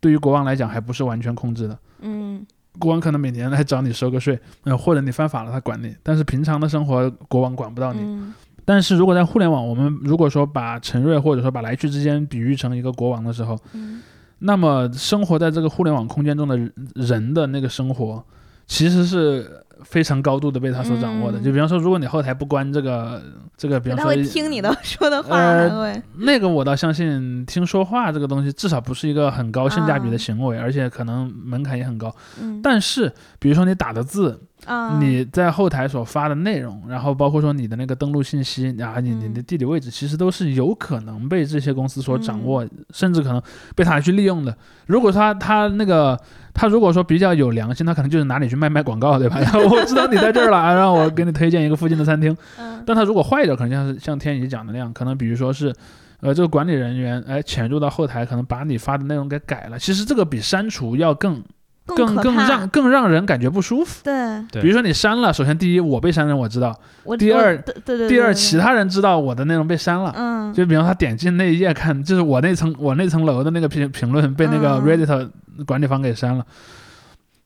[0.00, 1.78] 对于国王来讲还不是完全控制的。
[2.02, 2.44] 嗯
[2.78, 8.00] 国王可能每年来找你收个税，呃，或者你犯法了他管你，但是平常的生活国王管不到你。
[8.02, 14.00] 嗯但是如果在互联网，我们如果说把陈瑞或者说把来去之间比喻成一个国王的时候，嗯
[14.38, 16.56] 那么生活在这个互联网空间中的
[16.94, 18.24] 人的那个生活，
[18.70, 19.50] 其实是
[19.82, 21.40] 非常高度的被他所掌握的。
[21.40, 23.20] 嗯就比方说，如果你后台不关这个
[23.56, 32.14] 这个，比方说他会听你的 说的话，呃那个，我倒相信听说话这个东西至少不是一个很高性价比的行为，而且可能门槛也很高。
[32.40, 43.42] 嗯但是，比如说你打的字，啊你在后台所发的内容，然后包括说你的那个登录信息，啊，你你的嗯地理位置，其实都是有可能被这些公司所掌嗯握，甚至可能
[43.74, 44.56] 被他去利用的。
[44.86, 46.18] 如果他他那个
[46.52, 49.38] 他如果说比较有良心，他可能就是拿你去卖卖广告，对吧？
[49.40, 52.36] 然后我知道你在这儿了，啊让我给你推荐一个附近的餐厅。
[52.58, 55.74] 嗯但他如果坏一点，可能像是像天宇讲的那样，可能比如说是。
[56.22, 59.78] 呃，这个管理人员哎潜入到后台，可能把你发的内容给改了。
[59.78, 61.42] 其实这个比删除要更
[61.86, 64.00] 更更让更让人感觉不舒服。
[64.04, 64.12] 对
[64.50, 66.78] 对比如说你删了，首先第一我被删人我知道，
[67.18, 70.12] 第二对对对，第二其他人知道我的内容被删了。
[70.16, 75.28] 嗯就比方他点进那一页看，就是我那层我那层楼的那个评评论被那个嗯 Reddit
[75.64, 76.44] 管理方给删了。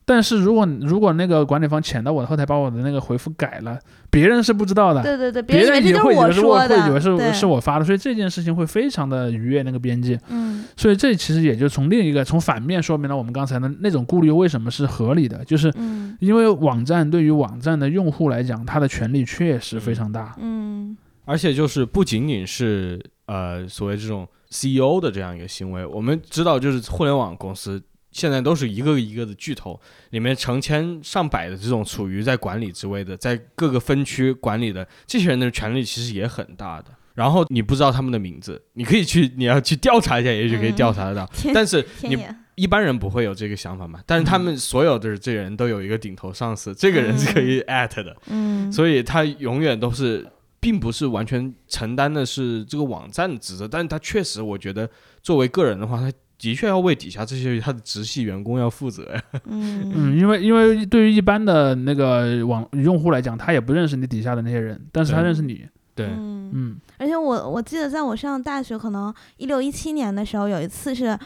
[0.07, 3.79] 但是如果如果那个管理方潜到我的后台把我的那个回复改了，
[4.11, 10.19] 别人是不知道的，对对对，别人也会以为是我，会以为是是我发的，所以这件事情会非常的愉悦那个编辑。
[10.29, 10.64] 嗯。
[10.77, 16.17] 所以这其实也就从另一个从反面说明了我们刚才的那种顾虑为什么是合理的，就是嗯。
[16.21, 20.35] 因为网站对于网站的用户来讲，它的权利确实非常大。
[20.40, 20.97] 嗯。
[21.25, 27.83] 而且就是不仅仅是呃所谓这种 CEO 的这样一个行为，我们知道就是互联网公司
[28.14, 29.79] 现在都是一个一个的巨头，
[30.11, 36.87] 里面成千上百的这种处于在管理职位的，在各个分区管理的这些人的权力其实也很大的。
[37.14, 41.27] 然后你不知道他们的名字，你可以去， 你要去调查一下，也许可以调查得到。
[41.27, 42.16] 天但是你
[42.57, 44.00] 一般人不会有这个想法嘛？
[44.07, 50.24] 但是他们所有的这些人都有一个顶头上司，这个人是可以 at 的，嗯，所以他永远都是，
[50.61, 54.88] 并不是完全承担的是这个网站的职责，但是他确实，我觉得
[55.20, 59.23] 作为个人的话，他的确要为底下这些他的直系员工要负责呀。
[59.44, 65.66] 嗯嗯，因为因为对于一般的那个网用户来讲，他也不认识你底下的那些人，但是他认识你。
[65.94, 71.16] 对，嗯嗯而且我我记得在我上大学，可能一六一七年的时候，有一次是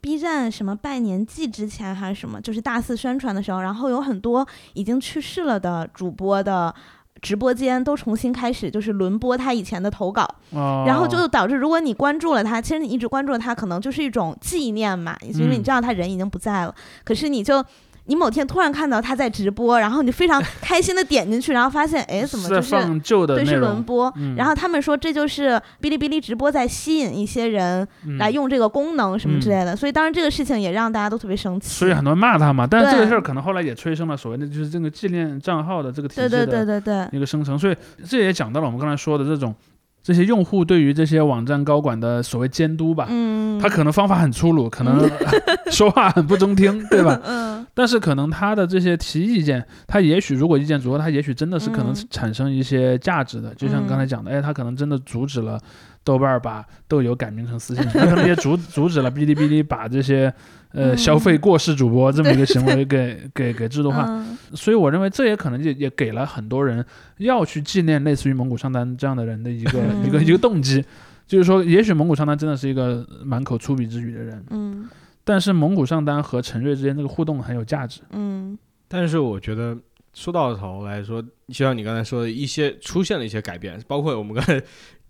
[0.00, 6.74] B 站什么拜年季之前还是什么，就是大肆宣传的时候，然后有很多已经去世了的主播的。
[7.20, 17.64] 直播间都重新开始，就是轮播他以前的投稿，哦，然后就导致，如果你关注了他，其实你一直关注了他，可能就是一种纪念嘛，因为你嗯知道他人已经不在了，可是你就。
[18.10, 24.12] 你某天突然看到他在直播，然后你非常开心的点进去，然后发现，哎，怎么就是放旧的对是轮播？
[24.16, 31.68] 嗯然后他们说这就是哔哩哔哩直播在吸引一些人嗯来用这个功能什么之类的，所以当然这个事情也让大家都特别生气。
[31.68, 32.66] 所以很多人骂他嘛。
[32.66, 39.54] 但是这个事儿可能后来也催生了所谓的就是这个纪念账号的这个对对对的对对，一个生成，所以这也讲到了我们刚才说的这种
[40.02, 43.06] 这些用户对于这些网站高管的所谓监督吧。
[43.10, 45.08] 嗯，他可能方法很粗鲁，可能
[45.70, 47.20] 说话很不中听， 对吧？
[47.24, 53.54] 嗯但是可能他的这些提意见，他也许如果意见足够，他也许真的是可能嗯产生一些价值的。
[53.54, 55.58] 就像刚才讲的，哎，他可能真的阻止了
[56.02, 60.32] 豆瓣儿把豆油改名成私信，他可能也阻阻止了哔哩哔哩把这些
[60.72, 60.98] 呃嗯。
[60.98, 64.04] 消费过世主播这么一个行为给给给制度化。
[64.08, 64.36] 嗯。
[64.54, 66.84] 所以我认为这也可能也也给了很多人
[67.18, 70.06] 要去纪念类似于蒙古上单这样的人的一个嗯。
[70.06, 70.84] 一个一个动机。
[71.26, 74.88] 就是说，也许蒙古上单真的是一个满口粗鄙之语的人，嗯。
[75.22, 78.00] 但是蒙古上单和陈瑞之间这个互动很有价值。
[78.10, 78.58] 嗯。
[78.88, 79.78] 但是我觉得
[80.12, 84.60] 说到头来说，就像你刚才说的一些出现了一些改变，包括我们刚才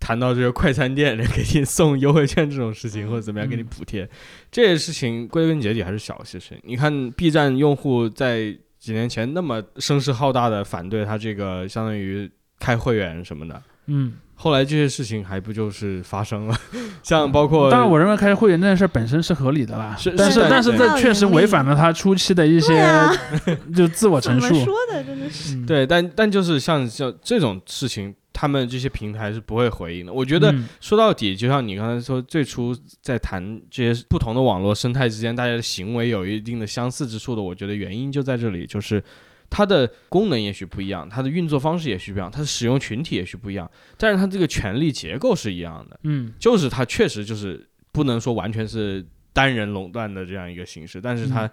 [0.00, 4.08] 谈到这个快餐店给你送优惠券这种事情，或者怎么样给你嗯补贴，
[4.50, 6.58] 这些事情归根结底还是小事情。
[6.62, 16.56] 你看 B 站用户在几年前那么声势浩大的反对他这个相当于开会员什么的，嗯，后来这些事情还不就是发生了？
[17.02, 23.12] 像包括当然，我认为开会员这件事本身是合理的啦，是但是是但是对这确实违反了他初期的一些啊
[23.76, 24.48] 就自我陈述。
[24.64, 25.04] 说的？
[25.04, 30.12] 真的是，嗯，对，但但就是像像这种事情，他们这些平台是不会回应的。
[30.12, 39.02] 我觉得嗯说到底，就像你刚才说，最初在谈这些不同的网络生态之间，大家的行为有一定的相似之处的，我觉得原因就在这里，就是
[39.48, 51.46] 它的功能也许不一样，它的运作方式也许不一样，它的使用群体也许不一样，但是它这个权力结构是一样的，嗯就是它确实就是不能说完全是单人垄断的这样一个形式，但是它。
[51.46, 51.50] 嗯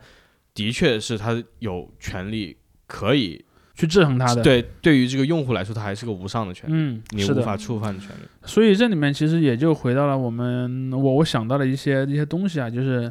[0.57, 3.45] 的确是它有权利可以
[3.77, 7.33] 去制衡它的。，对对于这个用户来说，它还是个无上的权利，嗯，是的。
[7.35, 8.21] 你无法触犯的权利。
[8.43, 13.09] 所以这里面其实也就回到了我们我我想到了一些一些东西啊，就是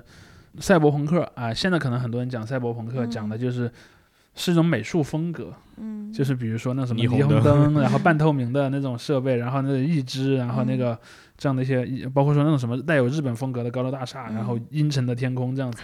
[0.59, 3.71] 赛博朋克啊，现在可能很多人讲赛博朋克，嗯讲的就是
[4.35, 10.99] 是一种美术风格，嗯，就是比如说那什么霓霓虹虹灯灯， 然后半透明的那种设备，然后那个义肢，然后那个
[11.39, 15.81] 这样的一些，包括说那种什么带有日本风格的高楼大厦，然后嗯阴沉的天空这样子。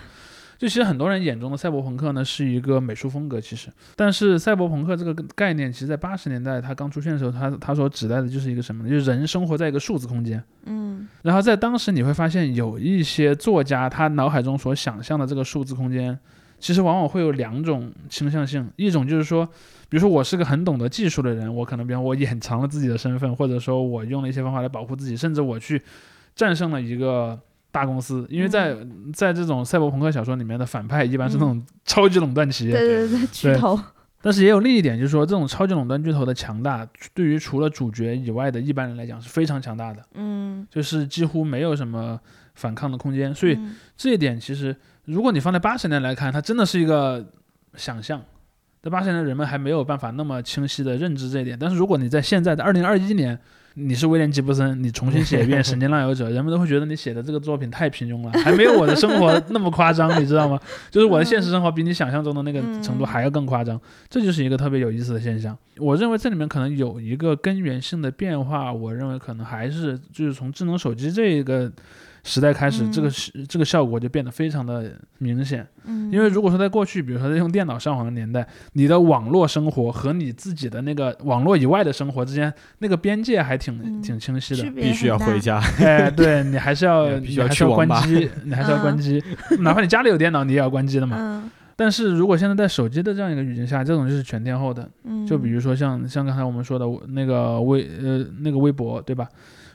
[0.63, 8.89] 就其实很多人眼中的赛博朋克呢是一个美术风格，其实，但是赛博朋克这个概念，其实在八十年代它刚出现的时候，它它所指代的就是一个什么呢？
[8.89, 10.41] 就是人生活在一个数字空间。
[10.67, 16.17] 嗯然后在当时你会发现，有一些作家他脑海中所想象的这个数字空间，
[16.61, 19.45] 其实往往会有两种倾向性，一种就是说，
[19.89, 25.83] 比如说我是个很懂得技术的人，我可能比方我掩藏了自己的身份，或者说我用了一些方法来保护自己，甚至我去
[26.37, 27.37] 战胜了一个
[27.73, 28.77] 大公司，因为在、
[29.13, 33.81] 在这种赛博朋克小说里面的反派一般是那种超级垄断企业，对对对，巨头，
[34.21, 40.03] 但是也有另一点，就是说这种超级垄断巨头的强大，对于除了主角以外的一般人来讲是非常强大的。
[40.15, 42.21] 嗯，就是几乎没有什么
[42.55, 43.35] 反抗的空间。
[43.35, 47.27] 所以嗯这一点其实，如果你放在八十年来看，它真的是一个
[47.75, 48.23] 想象。
[48.83, 51.57] 在八十年，人们还没有办法那么清晰的认知这一点。
[51.59, 53.39] 但是如果你在现在的二零二一年，
[53.75, 60.61] 你是威廉吉布森，你重新写一遍《神经浪游者》，人们都会觉得你写的这个作品太平庸了，还没有我的生活那么夸张，你知道吗？
[60.91, 65.57] 就是我的现实生活比你想象中的那个程度还要更夸张，这就是一个特别有意思的现象。
[65.79, 71.73] 我认为这里面可能有一个根源性的变化，我认为可能还是就是从智能手机这个
[72.25, 75.67] 时代开始，嗯这个是这个效果就变得非常的明显。
[75.85, 89.23] 嗯，因为如果说在过去，比如说在用电脑上网的年代，你的网络生活和你自己的那个网络以外的生活之间，那个边界还挺、嗯挺清晰的必须要回，家， 哎，对你还是要必须要你还是要去关机，你还是要关机，
[89.59, 91.17] 哪怕你家里有电脑，你也要关机的嘛。
[91.19, 91.51] 嗯。
[91.75, 99.27] 但是如果现在在手机的这样一个语境下，这种就是全天候的，嗯，就比如说像像刚才我们说的那个微呃那个微博，对吧？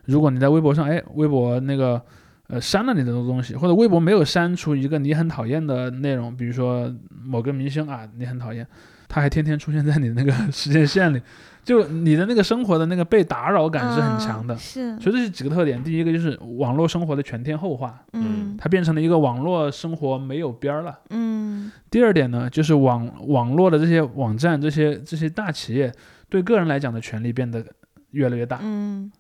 [0.06, 2.02] 如果你在微博上，哎，微博那个
[2.48, 8.66] 呃删了你的东西，或者微博没有删除一个你很讨厌的内容，比如说某个明星啊，你很讨厌，
[9.08, 11.22] 他还天天出现在你那个时间线里，
[11.64, 14.56] 就你的那个生活的那个被打扰感是很强的。
[14.56, 18.56] 嗯是，所以这是几个特点，第一个就是网络生活的全天候化，嗯。
[18.58, 21.00] 它变成了一个网络生活没有边儿了。
[21.10, 21.72] 嗯。
[21.92, 25.92] 第二点呢，就是网网络的这些网站、这些这些大企业
[26.30, 27.64] 对个人来讲的权利变得
[28.12, 29.12] 越来越大，嗯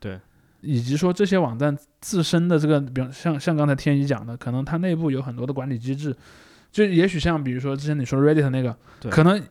[0.62, 6.15] 以及说这些网站自身的这个，比如像像刚才天一讲的，可能它内部有很多的管理机制，
[6.72, 8.76] 就也许像比如说之前你说的 Reddit 那个，
[9.10, 9.41] 可能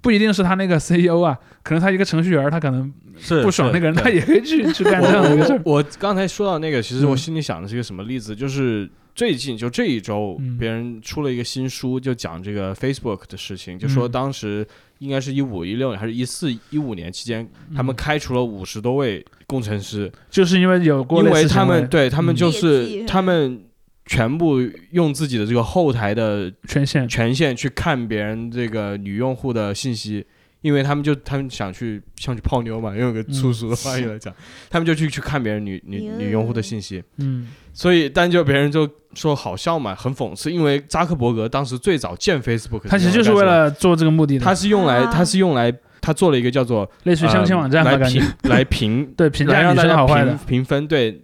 [0.00, 5.60] 不一定是他那个 CEO 啊，可能他一个程序员，他可能是不爽那个人，他也可以去 去干这样的一个事儿。
[5.64, 8.36] 我刚才说到那个，其实我嗯心里想的是一个什么例子？
[8.36, 14.66] 就是最近就这一周嗯，别人出了一个新书，就讲这个 Facebook 的事情，就说嗯当时
[14.98, 22.36] 应该是一五一六年还是一四一五年期间，他们嗯开除了五十多位工程师，就是因为有过因为他们对他们嗯。
[22.36, 23.62] 就是他们
[24.06, 24.58] 全部
[24.90, 30.24] 用自己的这个后台的权限，权限去看别人这个女用户的信息，
[30.60, 34.34] 因为他们就他们想去想去泡妞嘛，用一个粗俗的话语来讲，
[34.68, 37.48] 他们就去去看别人女女女用户的信息，嗯。
[37.72, 45.72] 所以但就别人就说好笑嘛，很讽刺，因为扎克伯格当时最早建 Facebook，他其实就是为了做这个目的的，他是用来啊他是用来
[46.04, 50.38] 他做了一个叫做类似于相亲网站来感觉评来评 对评价女来让大家评生好坏的。
[50.46, 51.18] 评分，对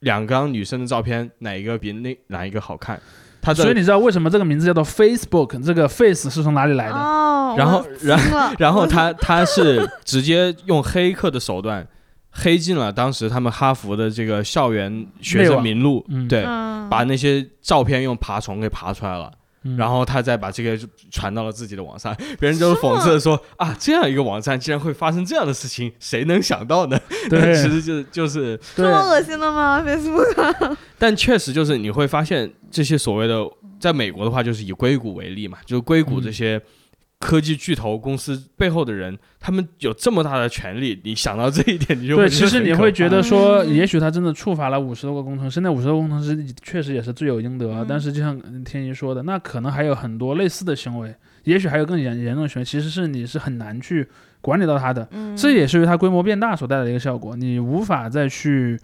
[0.00, 3.00] 两张女生的照片哪一个比那哪一个好看，
[3.40, 5.64] 他的所以你知道为什么这个名字叫做 Facebook？
[5.64, 6.94] 这个 face 是从哪里来的？
[6.94, 8.20] 哦，然后然
[8.60, 11.86] 然后他他是直接用黑客的手段
[12.30, 19.32] 黑进了当时他们哈佛的这个校园学生名录，嗯对，嗯把那些照片用爬虫给爬出来了，
[19.74, 20.78] 嗯然后他再把这个
[21.10, 26.98] 传到了自己的网上， 别人就讽刺的说啊，这样一个网站竟然会发生这样的事情，谁能想到呢？
[27.28, 29.80] 对 其实就是就是，这么恶心的吗？
[29.86, 33.42] Facebook 但确实就是你会发现这些所谓的，
[33.78, 36.60] 在美国的话就是以硅谷为例嘛，就是硅谷嗯这些。
[37.20, 47.66] 科技巨头公司背后的人，他们有这么大的权利，你想到这一点，你就会对，其实你会觉得说，嗯也许他真的触发了五十多个工程师，那五十多个工程师确实也是罪有应得。
[47.72, 51.12] 嗯但是就像天一说的，那可能还有很多类似的行为，
[51.42, 54.06] 也许还有更严严重的行为，其实是你是很难去
[54.40, 55.08] 管理到他的。
[55.10, 58.78] 嗯，这也是由它规模变大所带来的一个效果，你无法再去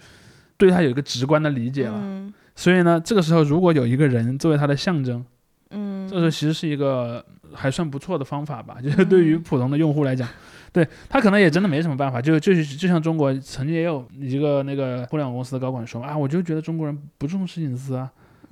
[0.56, 1.94] 对它有一个直观的理解了。
[1.96, 5.24] 嗯所以呢，这个时候如果有一个人作为它的象征，
[5.70, 7.24] 嗯，这个其实是一个
[7.54, 10.28] 还算不错的方法吧，就是对于普通的用户来讲，
[10.72, 18.10] 对他可能也真的没什么办法，就就是就像中国曾经也有一个那个互联网公司的高管说啊，我就觉得中国人不重视隐私啊，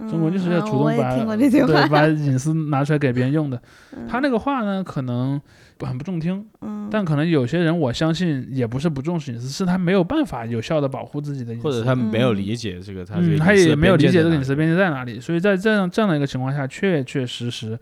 [0.08, 3.60] 中国就是要主动把、对，把隐私拿出来给别人用的。
[3.96, 4.06] 嗯。
[4.08, 5.40] 他那个话呢，可能
[5.80, 6.88] 很不中听，嗯。
[6.90, 12.36] 但可能有些人我相信也不是不重视隐私，是他没有办法有效的保护自己的隐私，或者他没有嗯。
[12.36, 17.78] 理解这个他这嗯，他也没有理解这个隐私边界在哪里，所以在这样这样的一个情况下，确确实实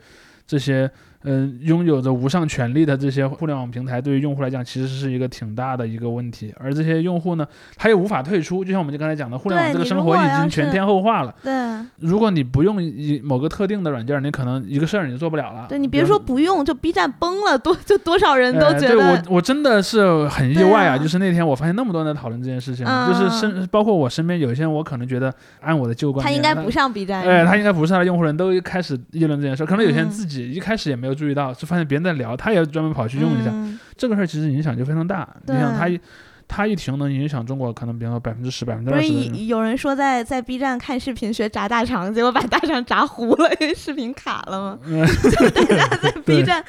[0.46, 0.90] 这些
[1.24, 6.54] 嗯、拥有着无上权力的这些互联网平台，对于用户来讲，其实是一个挺大的一个问题。
[6.58, 7.46] 而这些用户呢，
[7.76, 11.34] 他又无法退出，就像我们就刚才讲的，互联网这个生活已经全天候化了。
[11.42, 11.52] 对
[11.98, 15.66] 如果你不用一某个特定的软件，你可能一个事儿你就做不了了。
[15.68, 33.50] 对，你别说不用，就 B 站崩了，多就多少人都呃对觉得我，我真的是很意外对啊就是那天我发现那么多人在讨论这件事情，嗯就是身包括我身边有一些人，我可能觉得按我的旧观他应该不上 B 站，哎，他应该不是他的用户人都开始议论这件事，可能有些人嗯自己一开始也没有注意到，是发现别人在聊，他也专门跑去用一下。
[33.52, 35.28] 嗯这个事儿其实影响就非常大。
[35.46, 36.00] 你想，他一
[36.48, 39.44] 他一停能影响中国可能比方说百分之十、百分之二十不是。
[39.44, 44.78] 有人说在在 B 站看视频学炸大肠，结果把大肠炸糊了，因为视频卡了嘛。
[44.88, 45.06] 嗯
[45.54, 46.64] 大家在 B 站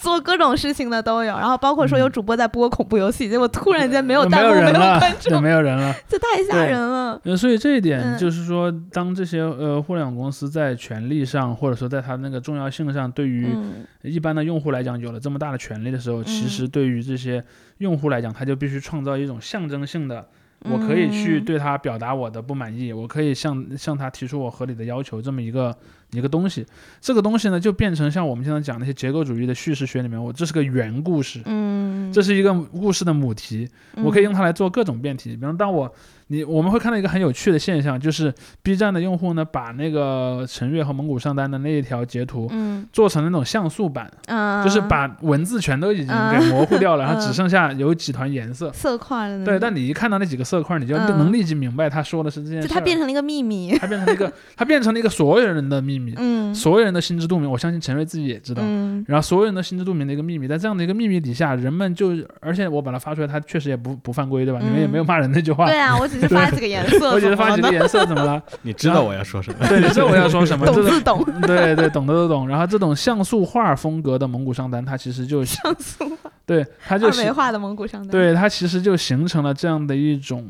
[0.00, 5.94] 做各种事情的都有，然后包括说有嗯主播在播恐怖游戏，结果突然间没有弹幕，没有人了观，众，没有人了。
[6.08, 7.20] 这太吓人了。
[7.24, 17.44] 呃，所以这一点嗯就是说，当这些呃互联网公司在权力上，或者说在它那个重要性上，对于嗯一般的用户来讲有了这么大的权利的时候，其嗯实对于这些
[17.78, 20.26] 用户来讲，他就必须创造一种象征性的
[20.64, 25.74] 我可以去嗯对他表达我的不满意，我可以向向他提出我合理的要求，这么一个
[26.10, 26.66] 一个东西。
[27.00, 35.34] 这个东西呢，就变成像我们现在讲那些结构主义的叙事学里面，我这是个原故事，嗯，这是一个故事的母题，我可以用它来做各种辩题。
[35.34, 35.90] 比方，当我
[36.32, 48.72] 你我们会看到一个很有趣的现象，就是 B 站的用户呢，把那个陈悦和蒙古上单的那一条截图嗯做成那种像素版，嗯，就是把文字全都已经嗯给模糊掉了，然后嗯只剩下有几团颜色。
[48.72, 52.68] 色块的对，但你一看到那几个色块，你就嗯能立即明白他说的是这件事儿。
[52.68, 53.76] 就它变成了一个秘密。
[53.78, 57.50] 它变成了一个， 它变成了一个所有人的秘密，嗯所有人的心知肚明。
[57.50, 58.62] 我相信陈瑞自己也知道。
[58.64, 64.60] 嗯然后所有人都心知肚明的一个秘密，在这样的一个秘密底下，人们就，而且我把它发出来，他确实也不不犯规，对吧？
[64.62, 68.42] 你们也没有骂人那句话，对啊，我只是发几个颜色，我只是发几个颜色，怎么了？
[68.62, 69.66] 你知道我要说什么？
[69.68, 70.64] 对，你知道我要说什么？
[70.70, 72.46] 懂自懂， 对对，懂的都懂。
[72.48, 80.48] 然后这种像素画风格的蒙古上单，它其实就像素画对它就二形维化的蒙古上单。，对它其实就形成了这样的一种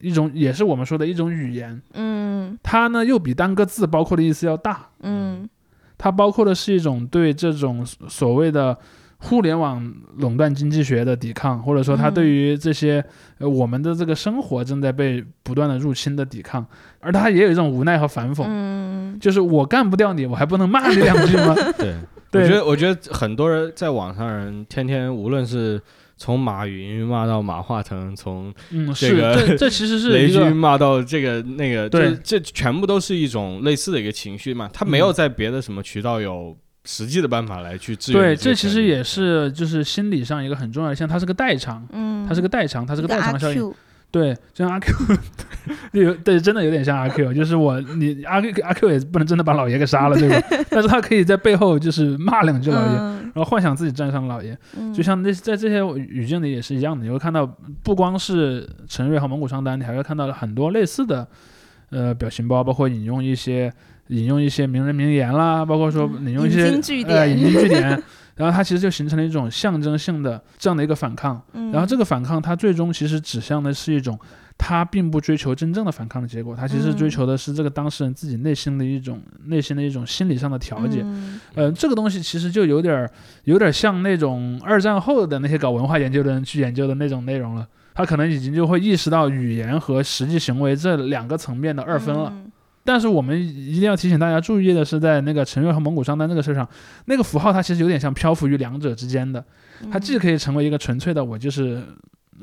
[0.00, 1.80] 一种，也是我们说的一种语言。
[1.94, 5.48] 嗯它呢又比单个字包括的意思要大，嗯
[5.96, 8.76] 它包括的是一种对这种所谓的
[9.22, 12.14] 互联网垄断经济学的抵抗，或者说它嗯。
[12.14, 13.02] 对于这些、
[13.38, 16.66] 呃我们的这个生活正在被不断的入侵的抵抗，
[17.00, 19.18] 而它也有一种无奈和反讽，嗯。
[19.20, 21.54] 就是我干不掉你，我还不能骂你两句吗？
[21.78, 21.94] 对，
[22.30, 25.80] 对我觉得我觉得很多人在网上人天天无论是
[26.16, 41.86] 从马云骂到马化腾，从嗯，这是，个这这其实是 雷一个军骂到这个那个，对这这全部都是一种类似的一个情绪嘛，他没有在别的什么渠道有实际的办法来去制约对，这其实也是就是心理上一个很重要的，像它是个代偿。
[41.92, 43.72] 嗯，它是个代偿，它是个代偿效应。
[44.10, 44.92] 对，就像阿 Q，
[45.92, 50.46] 有对，真的有点像阿 Q，就是我你阿 Q 阿 Q 也不能真的把老爷给杀了，对吧？
[50.68, 54.54] 但是他可以在背后就是骂两句老爷，嗯然后幻想自己战胜老爷。
[54.76, 57.46] 嗯就像那在这些语境里也是一样的，你会看到
[57.82, 61.26] 不光是陈瑞和蒙古商单，你还会看到很多类似的
[61.88, 63.72] 呃表情包，包括引用一些
[64.08, 66.64] 引用一些名人名言啦，包括说引用一些
[67.06, 68.02] 呃引经据典。
[68.34, 74.18] 然后它其实就形成了一种象征性的这样的一个反抗，嗯然后这个反抗它最终其实指向的是一种，
[74.56, 81.02] 它并不追求真正的反抗的结果，它其实追嗯求的是这个当事人自己内心的一种内心的一种心理上的调节。
[81.04, 83.10] 嗯呃，这个东西其实就有点儿
[83.44, 87.68] 有点儿像那种二战后的那些搞文化研究的人去研究的那种内容了。
[87.94, 92.32] 他可能已经就会意识到语言和实际行为这两个层面的二分了。
[92.34, 92.50] 嗯
[92.84, 96.68] 但是我们一定要提醒大家注意的是，在那个陈月和蒙古商单这个事上，
[97.04, 99.44] 那个符号它其实有点像漂浮于两者之间的。
[99.90, 101.82] 它既可以成为一个纯粹的我就是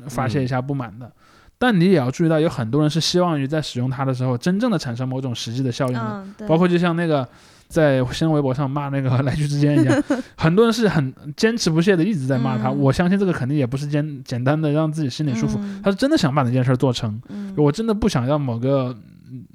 [0.08, 1.10] 发泄一下不满的，
[1.58, 6.24] 但你也要注意到，有很多人是希望于在使用它的时候，真正的产生某种实际的效应的。
[6.38, 7.26] 嗯，包括就像那个
[7.68, 10.02] 在新浪微博上骂那个来去之间一样，
[10.36, 12.68] 很多人是很坚持不懈的一直在骂他。
[12.68, 17.20] 嗯我相信这个肯定也不是简简单的让自己心里舒服，嗯他是真的想把那件事儿做成。
[17.28, 18.96] 嗯我真的不想让某个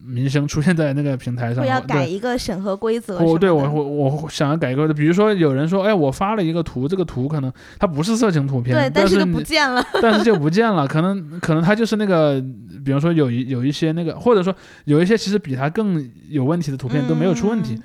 [0.07, 1.63] 嗯明星出现在那个平台上。
[1.63, 3.19] 我要改一个审核规则。
[3.19, 9.83] 我对我我我想要改一个，比如说有人说，哎，我发了一个图，这个图可能它不是色情图片，对，但是不见了。
[10.01, 12.39] 但是就不见了，可能可能它就是那个，
[12.83, 17.73] 比方说有一有一些那个，或者说有一些其实比它更有问题的图片都没有出问题。
[17.75, 17.83] 嗯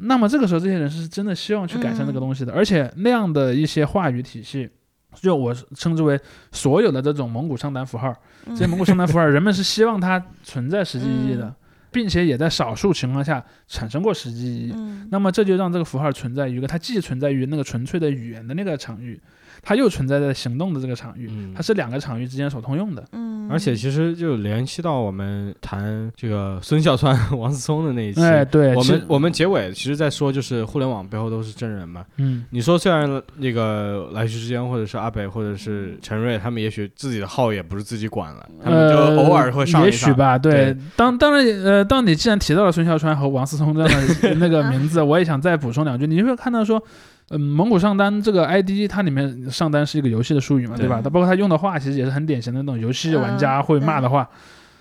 [0.00, 4.70] 那么这个时候，这些人是真的希望去改善这个东西的，而且那样的一些话语体系，
[5.14, 6.18] 就我称之为
[6.52, 8.14] 所有的这种蒙古上单符号，
[8.46, 11.54] 嗯这些蒙古上单符号，人们是希望它存在实际意义的。
[11.90, 14.72] 并且也在少数情况下产生过实际意义。
[14.76, 19.18] 嗯那么这就让这个符号存在于一个，它既存在于那个纯粹的语言的那个场域，
[19.62, 23.04] 它又存在在行动的这个场域，嗯它是两个场域之间所通用的。
[23.12, 28.22] 嗯，而且其实就联系到我们谈这个孙笑川、王思聪的那一期。
[28.22, 32.04] 哎，对，我们我们结尾其实在说，就是互联网背后都是真人嘛。
[32.16, 40.08] 嗯你说虽然那个来去之间，或者是阿北，或者是陈瑞，他们也许自己的号也不是自己管了，他们就呃，偶尔会上一上。
[40.08, 40.76] 也许吧，对对。
[40.96, 46.06] 当当然，呃，当你既然提到了孙笑川和王思聪这样的那个名字， 我也想再补充两句。
[46.06, 46.82] 你会看到说，
[47.30, 51.00] 嗯，蒙古上单这个 ID，它里面上单是一个游戏的术语嘛，对吧？
[51.02, 54.28] 它包括它用的话，其实也是很典型的那种游戏玩家嗯会骂的话。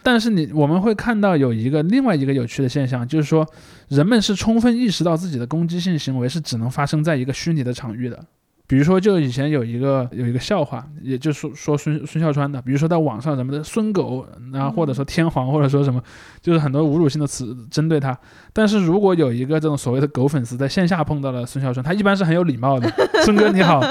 [0.02, 3.45] 但是你我们会看到有一个另外一个有趣的现象，就是说
[3.89, 8.24] 人们是充分意识到自己的攻击性行为是只能发生在一个虚拟的场域的。
[8.68, 16.01] 比如说，就以前有一个有一个笑话，也就是说说孙孙笑川的，比如说在网上什么的孙狗，然后或者说天皇，或者说什么，
[16.41, 18.18] 就是很多侮辱性的词针对他。
[18.51, 22.91] 但是如果有一个这种所谓的狗粉丝在线下碰到了孙笑川，他一般是很有礼貌的，
[23.24, 23.82] 孙哥你好。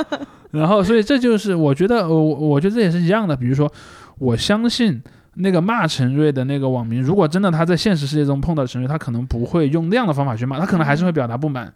[0.53, 3.37] 然后，所以这就是我觉得，我我觉得这也是一样的。
[3.37, 3.71] 比如说，
[4.19, 5.03] 我相信
[5.35, 11.73] 那个骂陈瑞的那个网民，如果真的他在现实世界中碰到陈瑞，他可能不会用那样的方法去骂，他可能还是会表达不满，嗯，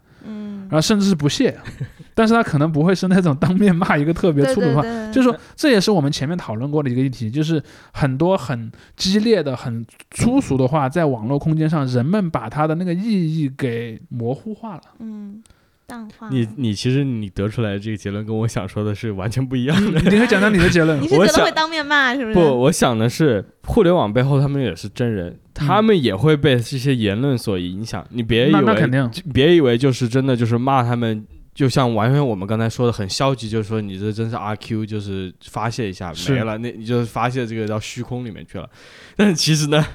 [0.71, 1.53] 然后甚至是不屑，
[2.15, 4.81] 但是他可能不会是那种当面骂一个特别粗鲁的话。
[4.81, 7.61] 对对就是说，这也是我们前面讨论过的一个议题，就是
[7.91, 14.81] 很多很激烈的、很粗俗的话，在网络空间上，人们把它的那个意义给模糊化了。
[14.99, 15.43] 嗯，
[15.85, 16.29] 淡化。
[16.29, 19.99] 你你其实你得出来的这个结论跟我想说的是完全不一样的。
[20.09, 21.09] 你会讲讲你的结论你？
[21.09, 22.33] 是我想觉得会当面骂是不是？
[22.33, 28.05] 不，我想的是，互联网背后他们也是真人，他们也会被这些言论所影响。
[28.09, 38.69] 你别以那那肯为，定，别以为就是真的就是骂他们，就像完全我们刚才说的很消极，就是说你这真是阿 Q，就是发泄一下没了，那你就发泄这个到虚空里面去了。
[39.17, 39.85] 但是其实呢，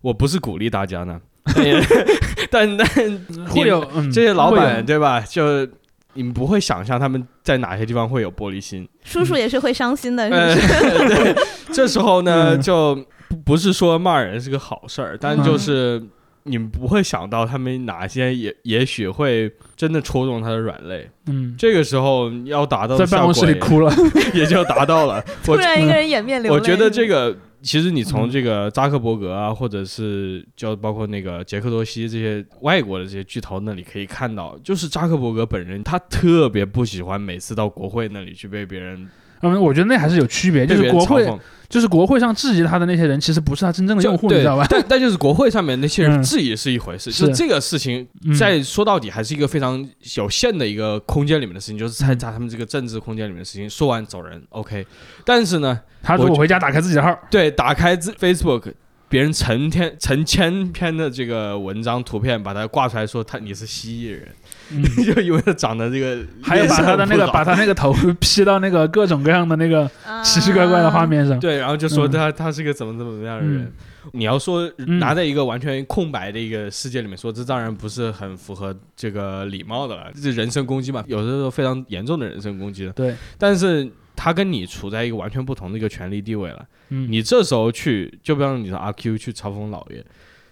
[0.00, 1.20] 我不是鼓励大家呢，
[2.50, 2.86] 但但但
[3.46, 5.20] 会有嗯这些老板对吧？
[5.20, 5.66] 就
[6.14, 8.88] 你们不会想象他们在哪些地方会有玻璃心。
[9.04, 11.14] 叔叔也是会伤心的，是呃，不是？
[11.34, 11.36] 对，
[11.72, 16.02] 这时候呢，嗯就不不是说骂人是个好事儿，但嗯就是
[16.44, 21.10] 你们不会想到他们哪些也也许会真的戳中他的软肋。
[21.26, 23.92] 嗯，这个时候要达到在办公室里哭了。
[24.32, 25.24] 也也就达到了。
[25.48, 26.58] 我突然一个人掩面流泪。
[26.58, 27.38] 我觉得这个个。
[27.62, 39.08] 其实你嗯从这个扎克伯格啊，或者是就包括那个杰克多西这些外国的这些巨头那里可以看到，就是扎克伯格本人他特别不喜欢每次到国会那里去被别人
[39.52, 41.38] 嗯，我觉得那还是有区别，就是国会，
[41.68, 44.66] 就是国会上质疑他的那些人，其实不是他真正的用户，你知道吧？
[44.70, 46.22] 但但就是国会上面那些人嗯。
[46.22, 47.26] 质疑是一回事，是。
[47.26, 48.34] 就这个事情嗯。
[48.34, 49.84] 在说到底还是一个非常
[50.16, 52.18] 有限的一个空间里面的事情，就是在嗯。
[52.18, 54.86] 在他们这个政治空间里面的事情，说完走人，OK。
[55.24, 58.72] 但是呢，他如果回家打开自己的号，对，打开自 Facebook，
[59.08, 64.28] 别人成天成千篇的这个文章图片，把它挂出来说他你是蜥蜴人，
[64.70, 69.90] 嗯， 就因为他长得这个还有把他的那个把他那个头 P 到那个各种各样的那个
[70.22, 71.06] 奇奇怪怪的画。
[71.06, 71.38] 面上。
[71.38, 73.62] 对，然后就说嗯他、他是个怎么怎么怎么样的人。
[73.62, 73.72] 嗯
[74.12, 82.92] 你要说嗯拿在一个完全空白的一个世界里面说，这当然不是很符合这个礼貌的了，这是人身攻击嘛，有的时候非常严重的人身攻击的。
[82.92, 90.04] 对，但是他跟你处在一个完全不同的一个权力地位了，嗯，你这时候去，就比方你的阿 Q 去嘲讽老爷，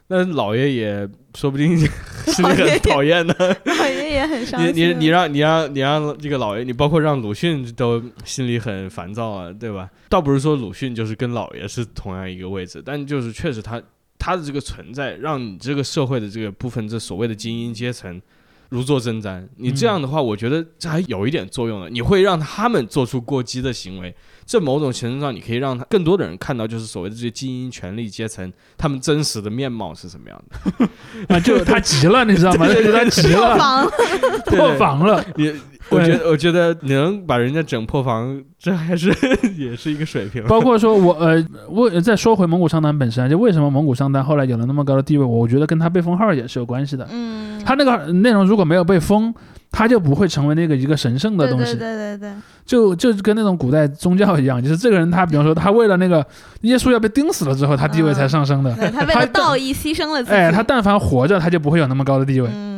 [0.08, 3.34] 那老爷也说不定心里 很讨厌的。
[3.64, 4.90] 老爷也很伤你心。
[4.90, 9.88] 你你让你让你让这个老爷，你包括让鲁迅都心里很烦躁啊，对吧？
[10.10, 13.82] 倒不是说鲁迅就是跟老爷是同样一个位置，但就是确实他
[14.18, 18.20] 他的这个存在，让你这个社会的这个部分这所谓的精英阶层
[18.68, 19.46] 如坐针毡。
[19.56, 24.14] 你这样的话，我觉得这还有一点作用的，你会让他们做出过激的行为。
[24.46, 30.88] 这某种程度上，你可以让他更多的人看到，就是所谓的这些精英权力阶层，他们真实的面貌是什么样的。
[31.34, 32.66] 啊，就他急了，你知道吗？
[32.68, 33.90] 对对对他急了，破防，
[34.46, 35.24] 对破防了。
[35.36, 35.52] 你，
[35.88, 39.08] 我觉得，我觉得你能把人家整破防，这还是
[39.56, 40.42] 也是一个水平。
[40.44, 47.08] 包括说我呃，为再说回蒙古商单本身，就为什么蒙古商单后来有了那么高的地位，我觉得跟他被封号也是有关系的。
[47.10, 49.34] 嗯，他那个内容如果没有被封，
[49.76, 51.74] 他就不会成为那个一个神圣的东西。
[51.74, 52.30] 对对对，
[52.64, 56.24] 就就跟那种古代宗教一样，就是这个人他，比方说他为了那个
[56.60, 58.72] 耶稣要被钉死了之后，他地位才上升的。
[58.76, 60.36] 对他为了道义牺牲了自己。
[60.36, 62.48] 哎，他但凡活着，他就不会有那么高的地位。
[62.54, 62.73] 嗯，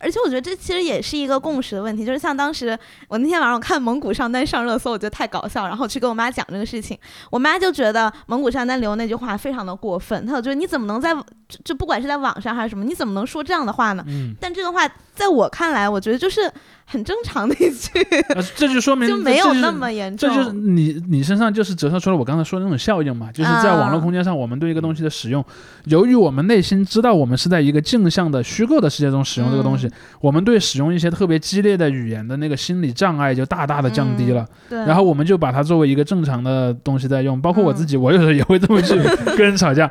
[0.00, 2.76] 而且我觉得这其实也是一个共识的问题，就是像当时
[3.06, 6.98] 我那天晚上我看蒙古上单上热搜，我觉得太搞笑，然后去跟我妈讲这个事情，
[7.30, 14.02] 我妈就觉得蒙古上单留那句话非常的过分，她就觉得你怎么能在就就不管是在网上还是什么，你怎么能说这样的话呢？
[14.08, 16.50] 嗯，但这个话在我看来，我觉得就是
[16.90, 18.00] 很正常的一句，
[18.34, 20.28] 呃这就说明就没有那么严重。
[20.28, 25.44] 这就是你你身上就是折射出了我刚才说的那种效应嘛，就是在网络啊空间上，我们对一个东西的使用，
[25.84, 38.94] 由于我们内心知道我们是在一个镜像的虚构的世界中使用这个东西，嗯我们对使用一些特别激烈的语言的那个心理障碍就大大的降低了，对，然后我们就把它作为一个正常的东西在用，包括我自己，我有时候也会这么去
[39.38, 39.88] 跟人吵架，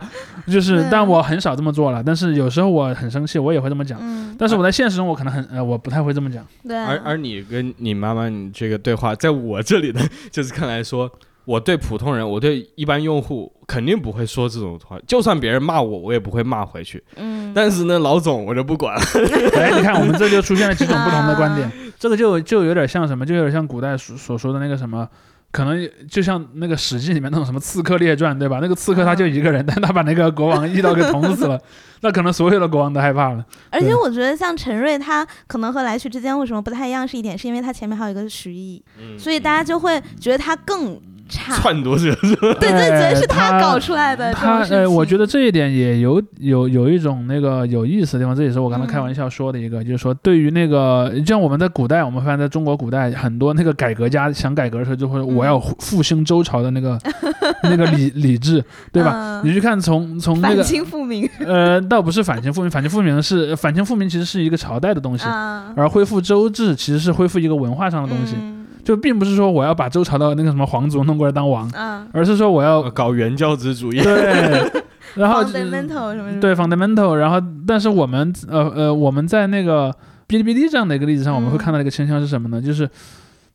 [0.47, 3.97] 就是但我很少这么做了，但是有时候我很生气，我也会这么讲。
[4.01, 6.45] 嗯，但是我在现实中，我可能很呃，我不太会这么讲。
[6.67, 11.11] 对，而而你跟你妈妈你这个对话，在我这里呢， 就是看来说，
[11.45, 17.03] 我对普通人，我对一般用户肯定不会说这种话，就算别人骂我，我也不会骂回去。
[17.15, 19.01] 嗯，但是呢，老总我就不管了。
[19.55, 25.07] 哎，你看，我们这就出现了几种不同的观点啊， 这个就就有点像什么，就有点像古代所所说的那个什么。
[25.51, 28.59] 可能就像那个《史记》里面那种什么《刺客列传》，对吧？
[28.61, 31.59] 那个刺客他就一个人， 但他把那个国王一刀给捅死了，
[32.01, 33.43] 那可能所有的国王都害怕了。
[33.71, 38.83] 而且我觉得像陈瑞他可能和来去之间为什么不太一样，是一点是因为他前面还有一个徐艺，
[39.17, 40.99] 所以大家就会觉得他更
[41.29, 41.53] 差。
[41.53, 42.53] 篡夺者是吧？
[42.59, 56.97] 对对，觉得是他他搞出来的他呃，我觉得这一点也有有有一种那个有意思的地方，这也是我刚才嗯开玩笑说的一个，就是说对于那个，就像我们在古代，我们发现在中国古代很多那个改革家想改革的时候，就会我要复兴周朝的那个
[57.63, 59.11] 那个礼礼制，对吧？
[59.15, 74.01] 嗯你去看从从那反个清复明 呃，倒不是反清复明，反清复明是反清复明其实是一个朝代的东西，啊而恢复周制其实是恢复一个文化上的东西，嗯就并不是说我要把周朝的那个什么皇族弄过来当王，啊而是说我要搞原教旨主义。
[74.01, 74.71] 对，
[75.15, 79.91] 然后 fundamental 什么对 fundamental，然后但是我们呃呃我们在那个
[80.27, 82.61] 哔哩哔哩这样的一个例子上，我们会嗯看到一个倾向是什么呢？
[82.61, 82.89] 就是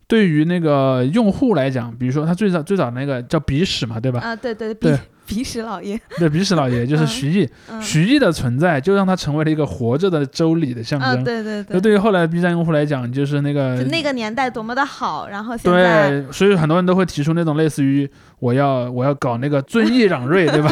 [0.06, 4.20] 对于那个用户来讲，比如说他最早最早那个叫鼻屎嘛，对吧？
[4.20, 7.82] 啊，对对对鼻鼻屎老爷， 对，鼻屎老爷就是嗯徐艺，嗯。
[7.82, 11.24] 徐艺的存在就让他成为了一个活着的周礼的象啊，征。
[11.24, 11.64] 对对。
[11.68, 18.08] 那对于后来 B 站用户来讲，就是那个那个年代多么的好，然后现在对，所以很多人都会提出那种类似于
[18.38, 20.70] 我要我要搞那个遵义攘瑞， 对吧？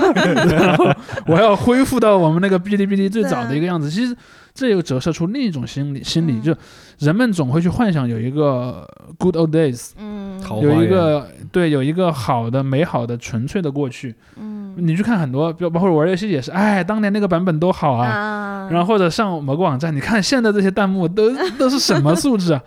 [0.57, 0.87] 然后
[1.27, 3.91] 我要恢复到我们那个哔哩哔哩最早的一个样子。
[3.91, 4.15] 其实
[4.55, 6.43] 这又折射出另一种心理，心理嗯。
[6.43, 6.55] 就
[6.99, 8.87] 人们总会去幻想有一个
[9.19, 10.23] good old days，嗯。
[10.61, 14.15] 有一个对有一个好的、美好的、纯粹的过去。
[14.37, 18.07] 嗯你去看很多，包包括玩游戏也是，哎，当年那个版本多好啊。
[18.09, 22.62] 啊，然后或者上某个网站，你看现在这些弹幕都 都是什么素质啊？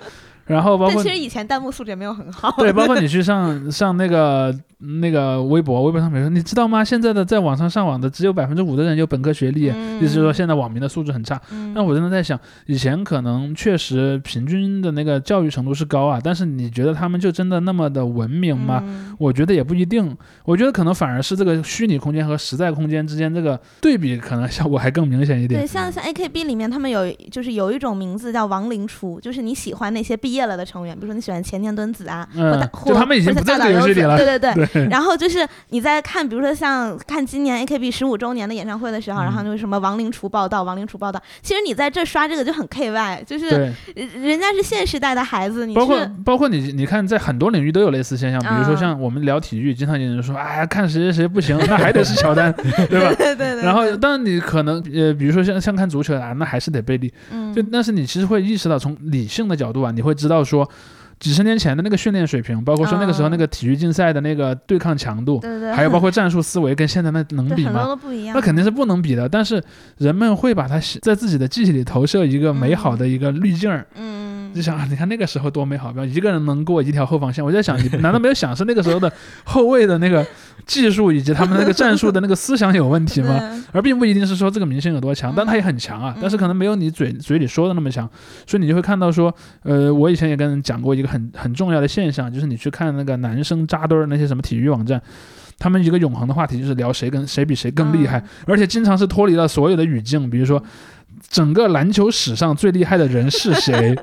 [0.45, 4.56] 然后包括其实以前弹幕素质也没有很好，对， 包括你去上上那个
[5.02, 6.84] 那个微博，微博上面说，你知道吗？
[6.84, 11.42] 现在的在网上上网的只有百分之五的人有本科学历，嗯意思是说现在网民的素质很差。
[11.52, 18.82] 嗯那我真的在想，以前可能确实平均的那个教育程度是高啊，但是你觉得他们就真的那么的文明吗？
[18.86, 34.66] 嗯我觉得也不一定，我觉得可能反而是这个虚拟空间和实在空间之间这个对比，可能效果还更明显一点对，像像 AKB 里面，他们有就是有一种名字叫亡灵厨，就是你喜欢那些毕业了的成员，比如说你喜欢前田敦子啊，嗯或大就他们已经不在者大岛优子这个游戏里了对对对。
[34.68, 41.21] 对，然后就是你在看，比如说像看今年 AKB 十五周年的演唱会的时候，嗯然后就是什么亡灵厨报道，亡灵厨报道。
[41.41, 43.49] 其实你在这刷这个就很 KY，就是，
[43.95, 52.51] 人人家是现时代的孩子，你包括包括你你看，在很多领域都有类似现象，比如说啊像我们聊体育，经常有人说，哎呀，看谁谁谁不行，那还得是乔丹，
[52.89, 53.13] 对吧？
[53.17, 53.63] 对对对。
[53.63, 57.11] 然后，当然你可能呃，比如说像像看足球啊，那还是得贝利。
[57.32, 60.69] 嗯，就但是你其实会意识到，从理性的角度啊，你会知道说，
[61.20, 67.97] 几十年前的那个训练水平，包括说那个时候啊那个体育竞赛的那个对抗强度，对对，还有包括战术思维，跟现在那能比吗？
[68.34, 69.28] 那肯定是不能比的。
[69.28, 69.63] 但是
[69.97, 73.86] 人们会把它在自己的记忆里投射一个美好的一个滤镜儿。
[73.95, 74.24] 嗯，
[74.56, 79.12] 就想啊，你看那个时候多美好，比方一个人能过一条后防线，我在想，你难道没有想是那个时候的
[79.43, 80.26] 后卫的那个
[80.66, 83.39] 技术以及他们那个战术的那个思想有问题吗？
[83.74, 88.10] 而并不一定是说这个明星有多强，嗯但他也很强啊，嗯但是可能没有你嘴嘴里说的那么强，
[88.47, 95.01] 所以你就会看到说，呃，我以前也跟人讲过一个很很重要的现象，就是你去看那个男生扎堆儿那些什么体育网站。
[95.58, 100.62] 他们一个永恒的话题就是聊谁跟谁比谁更厉害，嗯而且经常是脱离了所有的语境，比如说
[101.30, 103.97] 整个篮球史上最厉害的人是谁？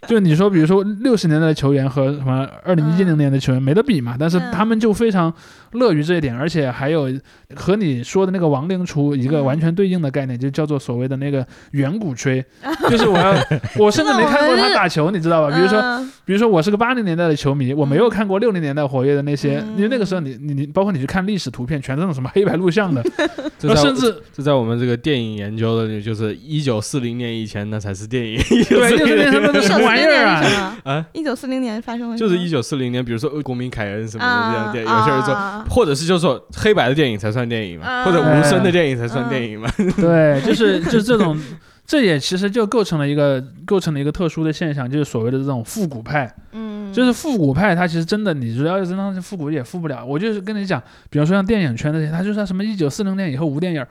[0.06, 4.52] 就你说，比如说六十年代的球员和什么二零一零年的球员没得比嘛，但是嗯。
[4.52, 5.32] 他们就非常
[5.72, 7.08] 乐于这一点，而且还有
[7.54, 9.44] 和你说的那个亡灵厨一个嗯。
[9.44, 12.44] 完全对应的概念，就叫做所谓的那个远古吹，
[12.90, 13.34] 就是我要，
[13.76, 15.54] 我甚至没看过他打球，你知道吧？
[15.56, 19.76] 比如说，嗯比如说我是个八零年代的球迷，我没有看过六零年代活跃的那些，嗯。
[19.76, 23.02] 因为那个时候你你你，包括你去看历史图片，全是那种什么黑白录像的，
[23.76, 28.38] 甚至就在我们这个电影研究的，就是一九四零年以前那才是电影。
[28.68, 30.78] 对，就是那玩意儿啊？
[30.84, 39.68] 啊，一九四零年发生了，就是一九四零年，比如说《国民凯恩》什么的这样电影，有些人说，啊或者是就说黑白的电影才算电影嘛，啊或者无声的电影才算电影嘛。
[39.96, 41.38] 对， 就是就这种
[41.86, 46.30] 这也其实就构成了一个构成了一个特殊的现象，就是所谓的这种复古派。
[46.52, 50.04] 嗯，就是复古派，它其实真的，你说要是真的复古也复不了。
[50.04, 53.84] 我就是跟你讲，比方说像电影圈那些，他就算什么一九四零年以后无电影，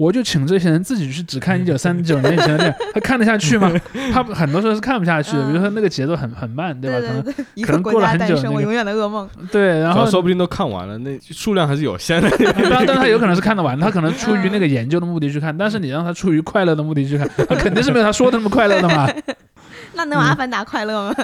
[0.00, 3.70] 我就请这些人自己去只看一九三九年以前的电影， 他看得下去吗？
[4.10, 5.44] 他很多时候是看不下去的。
[5.44, 7.06] 比如说那个节奏很很慢，对吧？
[7.06, 7.22] 可能
[7.66, 9.28] 可能过了很久我永远的噩梦。
[9.52, 12.30] 对，然后说不定都看完了，那数量还是有限的。
[12.40, 19.06] 当然，但他有可能是看得完，他可能出于那个研究的目的去看，但是你让他出于快乐的目的去看，他肯定是没有他说的那么快乐的嘛。
[19.94, 21.14] 那能有阿凡达快乐吗？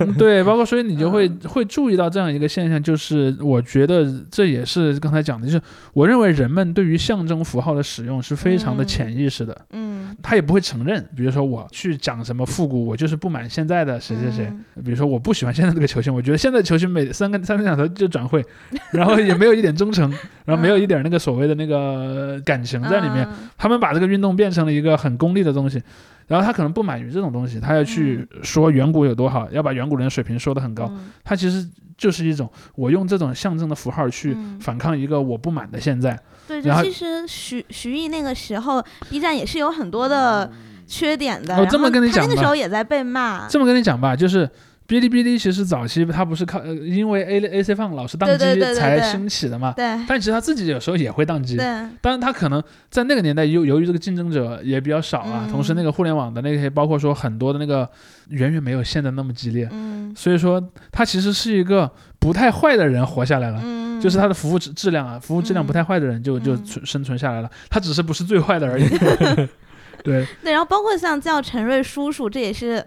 [0.00, 5.60] 嗯 对，包括所以你就会会注意到这样一个现象，就是我觉得这也是刚才讲的，就是
[5.92, 11.04] 我认为人们对于象征符号的使用是非常的嗯潜意识的，嗯，他也不会承认。
[11.16, 14.46] 比如说我去讲什么复古，我就是不满现在的谁谁谁。
[14.46, 18.44] 嗯比如说我不喜欢现在这个球星，我觉得现在球星每三个三个两头就转会，
[18.90, 20.10] 然后也没有一点忠诚，
[20.44, 23.26] 然后没有一点那个所谓的那个感情在里面。
[23.30, 25.82] 嗯他们把这个运动变成了一个很功利的东西，
[26.26, 30.86] 然后他可能不满于这种东西，他要去说远古有多好，要把远古人的水平说得很高。
[30.90, 31.66] 嗯他其实
[31.96, 36.18] 就是一种我用这种象征的符号去嗯反抗一个我不满的现在。
[36.46, 40.50] 对，然后就其实徐徐艺那个时候，B 站也是有很多的
[40.86, 41.56] 缺点的。
[41.56, 43.48] 我哦这么跟你讲吧时候也在被骂。
[43.48, 44.48] 这么跟你讲吧，就是。
[44.86, 51.56] 哔哩哔哩其实早期它不是靠呃，因为 A A C 放老是宕机才兴起的嘛，对但其实它自己有时候也会宕机。
[51.56, 51.64] 对，
[52.02, 57.88] 当然，它可能在那个年代由由于这个竞争者也比较少啊，嗯同时那个互联网的那些，包括说很多的那个
[58.28, 60.62] 远远没有现在那么激烈，嗯所以说
[60.92, 63.60] 它其实是一个不太坏的人活下来了。
[63.64, 66.54] 嗯，就是它的服务质质量啊，服务质量不太坏的人就、就
[66.84, 68.86] 生存下来了，他只是不是最坏的而已。
[70.04, 72.84] 对，对，然后包括像叫陈瑞叔叔，这也是。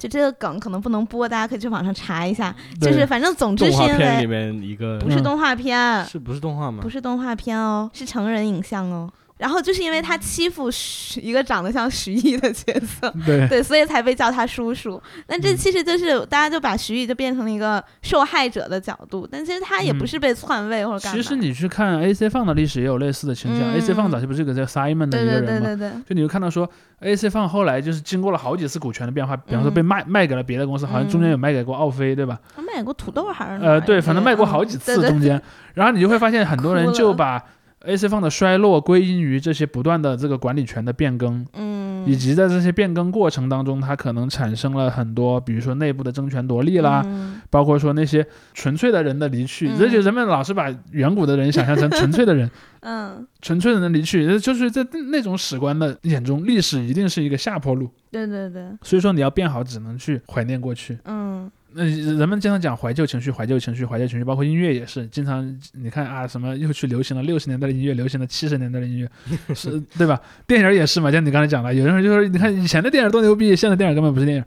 [0.00, 2.52] 就这个梗可能不能播，大家可以去网上查一下。
[2.80, 6.78] 就是反正总之动是因画片里为面一个嗯不是动画片，是不是动画吗？
[6.82, 9.10] 不是动画片哦，是成人影像哦。
[9.40, 15.02] 然后就是因为他欺负徐一个长得像徐艺的角色， 对，对，所以才被叫他叔叔。
[15.28, 15.56] 那这嗯。
[15.56, 20.06] 其实就是大家就把徐艺就变成了一个受害者的角度，但其实他也不嗯。
[20.06, 21.16] 是被篡位或者干嘛。
[21.16, 23.72] 其实你去看 A C 放的历史也有类似的倾向。
[23.72, 23.76] 嗯。
[23.76, 25.66] A C 放早期不是有个叫 Simon 的一个人吗？
[25.68, 26.68] 对对对，就你会看到说
[27.00, 32.38] ，A C 放后来就是经过了好几次股权的变化，比方说被嗯卖卖给了别的公司，好像中间有卖给过奥飞，对吧？
[32.54, 35.40] 他卖过土豆还是呃，对，反正卖过好几嗯 对对次中间，
[35.74, 37.42] 然后你就会发现很多人就把
[37.84, 47.40] AC 放的衰落归因于这些不断的这个管理权的变更，嗯，以及在这些变更过程当中，它可能产生了很多，比如说内部的争权夺利啦，嗯。
[47.48, 48.24] 包括说那些
[48.54, 49.78] 纯粹的人的离去，嗯。
[49.78, 52.50] 这就人们老是把远古的人想象成纯粹的人，
[52.80, 60.98] 嗯，纯粹的人离去，就是在那种史观的眼中，历史一定是一个下坡路，对对对，所以说你要变好，只能去怀念过去。
[61.06, 69.10] 嗯那人们经常讲怀旧情绪，怀旧情绪，怀旧情绪，包括音乐也是，经常你看啊，什么又去流行了六十年代的音乐，流行了七十年代的音乐，
[69.54, 70.20] 是对吧？
[70.46, 74.44] 电影也是嘛，像你刚才讲的，有人就说，你看以前的电影多牛逼，现在电影根本不是电影。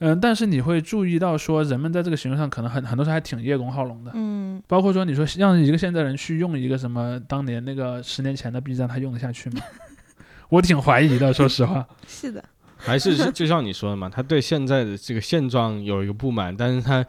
[0.00, 9.60] 嗯，但是你会注意到说，人们在这个行为上可能很很多时候还挺叶公好龙的，嗯，包括说你说让一个现代人去用一个什么当年那个十年前的 B 站，他用得下去吗？
[10.50, 11.86] 我挺怀疑的，说实话。
[12.08, 12.44] 是的，
[12.84, 17.04] 还是是就像你说的嘛，他对现在的这个现状有一个不满，但是他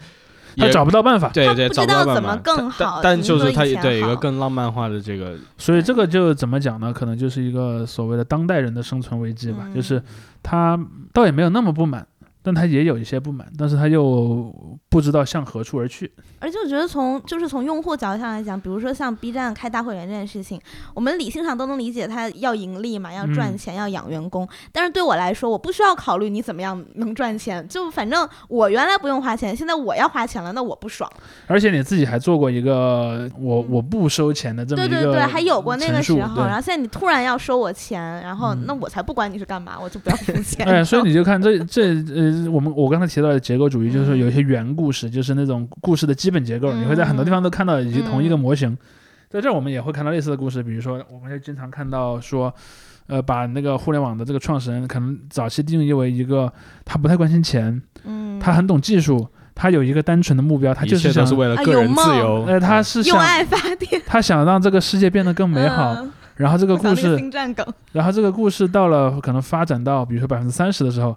[0.57, 6.93] 他也找不到办法，对对找他不知道到办法怎么更但好但就是他对一个更浪漫化的这个所以这个就怎么讲呢？
[6.93, 10.01] 可能就是一个所谓的当代人的生存危机吧，嗯就是
[10.41, 10.79] 他
[11.11, 12.07] 倒也没有那么不满，
[12.45, 14.53] 但他也有一些不满，但是他又
[14.87, 16.11] 不知道向何处而去。
[16.39, 20.61] 而且我觉得从就是从用户角度上来讲，比如说像 B 站开大会员这件事情，
[20.93, 24.47] 我们理性上都能理解他要盈利嘛，要赚嗯钱，要养员工。
[24.71, 31.11] 但是对我来说，我不需要考虑你怎么样能赚钱，就反正我原来不用花钱，现在我要花钱了，那我不爽。
[31.47, 40.65] 而且你自己还做过一个我嗯我不收钱的这么一个对对对，还有过那个时候，对然后现在你突然要收我钱，然后嗯那我才不管你是干嘛，我就不要付钱。
[40.69, 48.77] 哎，所以你就看这 这呃，我们我刚才提到的结构主义，就是说有一些原故事，就是那种故事的基本结构，嗯你会在很多地方都看到以及同一个嗯模型。
[49.29, 52.53] 在这儿我们也会看到类似的故事，比如说我们也经常看到说，
[53.07, 56.51] 呃，把那个互联网的这个创始人可能早期定义为一个
[56.85, 62.17] 他不太关心钱，嗯，他很懂技术，他有一个单纯的目标，他就是想为了个人自梦。
[62.17, 62.45] 由。
[62.45, 66.11] 呃，他是想用爱发电，他想让这个世界变得更美好，嗯。
[66.35, 67.17] 然后这个故事
[67.93, 71.15] 然后这个故事到了可能发展到比如说百分之三十的时候，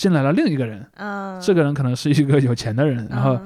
[0.00, 3.42] 进来了另一个人，嗯，这个人可能是一个有钱的人，然后嗯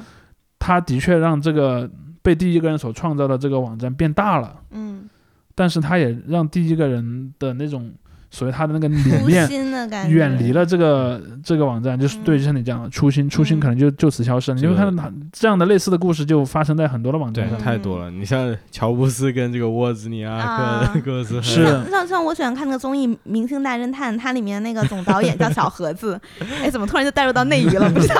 [0.60, 1.90] 他的确让这个
[2.22, 5.08] 被第一个人所创造的这个网站变大了，嗯。
[5.56, 7.92] 但是他也让第一个人的那种
[8.34, 14.56] 所以他的那个理初念心的感觉，远离了这个这个网站，就是对，嗯就像你讲的初心，初心嗯可能就就此消失了。
[14.56, 17.56] 你这个会看到他这样的类似的故事就发生在很多的网站上。
[17.56, 18.10] 太多了。
[18.10, 26.20] 你像乔布斯跟这个沃兹尼亚啊克各自是像像像我喜欢看那个综艺《明星大侦探》，它里面那个总导演叫小盒子，
[26.60, 27.88] 哎，怎么突然就带入到内娱了？
[27.88, 28.16] 不知道。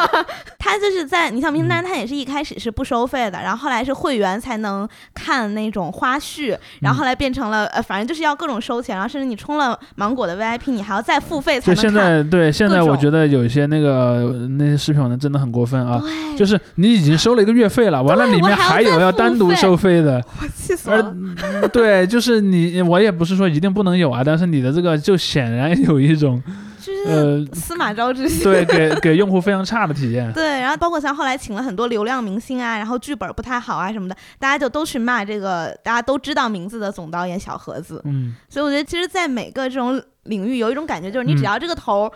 [0.65, 12.25] 他就是在你像《明星大侦探》也是一开始是不收费的，然后后来是会员才能看那种花絮，然后后来变成了呃，反正就是要各种收钱，然后甚至你充了芒果的 VIP，你还要再付费才就现能看。
[12.25, 16.03] 在对现在我觉得有一些那个那些视频网站真的很过分啊，
[16.35, 21.15] 就是你已经收了一个月费了，完了里面还有要单独收费的， 我气死了。
[21.15, 26.74] 嗯对，就是你我也不是说一定不能有啊，但是你的这个就显然有一种就是
[27.07, 28.43] 呃 司马昭之心。
[28.45, 30.33] 对给给用户非常差的体验。
[30.33, 38.01] 对，然后包括像后来请了很多流量明星啊，然后剧本不太好啊什么的，大家就都去骂这个大家都知道名字的总导演小盒子。
[38.05, 42.13] 嗯，所以我觉得，其实，在每个这种领域，有一种感觉，就是你嗯只要这个头儿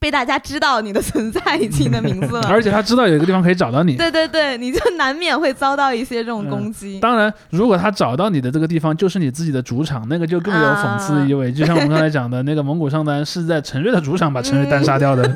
[0.00, 3.96] 被大家知道你的存在以及你的名字了， 而且他知道有一个地方可以找到你。
[3.96, 7.00] 对对对，你就难免会遭到一些这种嗯攻击。
[7.00, 11.52] 当然，如果他找到你的这个地方就是你自己的主场，那个就更有讽刺意味。
[11.52, 15.34] 就像我们刚才讲的那个蒙古上单是在陈瑞的主场把陈瑞单杀掉的，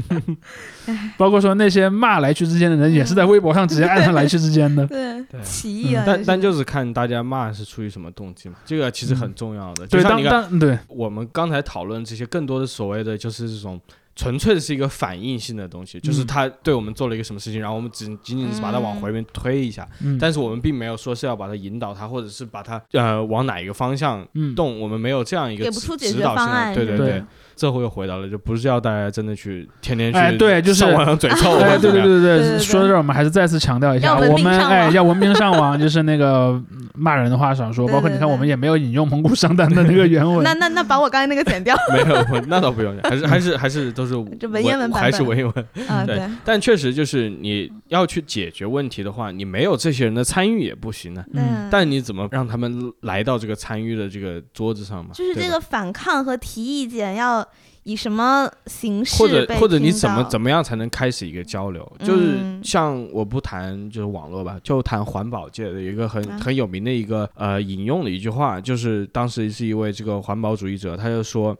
[1.18, 4.84] 包括说那些骂来去之间的人，也是在微博上直接按上来去之间的。
[4.88, 5.40] 对，对。
[5.42, 6.02] 起义啊！
[6.06, 9.86] 但但就就是看大家骂是出于什么动机嘛，这个其实很重要的。
[9.88, 13.80] 对，当就像你对，我们刚才讨论这些，更多的所谓的就是这种
[14.14, 27.24] 纯粹的是一个反应性的东西，就是嗯他对我们做了一个什么事情，然后我们只仅仅是把它往回面推一下，嗯，但是我们并没有说是要把它引导它，或者是把它呃往哪一个方向嗯，动，我们没有这样一个给不指出解决指导性的，方案，对对对，
[27.56, 40.52] 这回又回到了，就不是要大家真的去天天去哎对就是上网上嘴臭， 哎，对对对对对说到这儿，我们还是再次强调一下，我们哎要文明上网，就是那个嗯骂人的话少说，包括你看，我们也没有引用蒙古上单的那个原文那。
[40.54, 45.66] 那那把我刚才那个剪掉 没有，那倒不用，还是还是还是都是 这文言文版还是文言文。
[45.88, 46.04] 啊！
[46.04, 51.24] 对对，但确实就是你要去解决问题的话，你没有这些人的参与也不行呢。
[51.32, 55.10] 嗯但你怎么让他们来到这个参与的这个桌子上嘛？
[55.12, 57.45] 就是这个反抗和提意见要
[57.86, 61.80] 以什么形式或者或者你怎么怎么样才能开始一个交流？
[62.00, 71.56] 就是嗯像我不谈就是网络吧，就谈环保界的一个很啊很有名的一个呃引用的一句话，就是当时是一位这个环保主义者，他就说，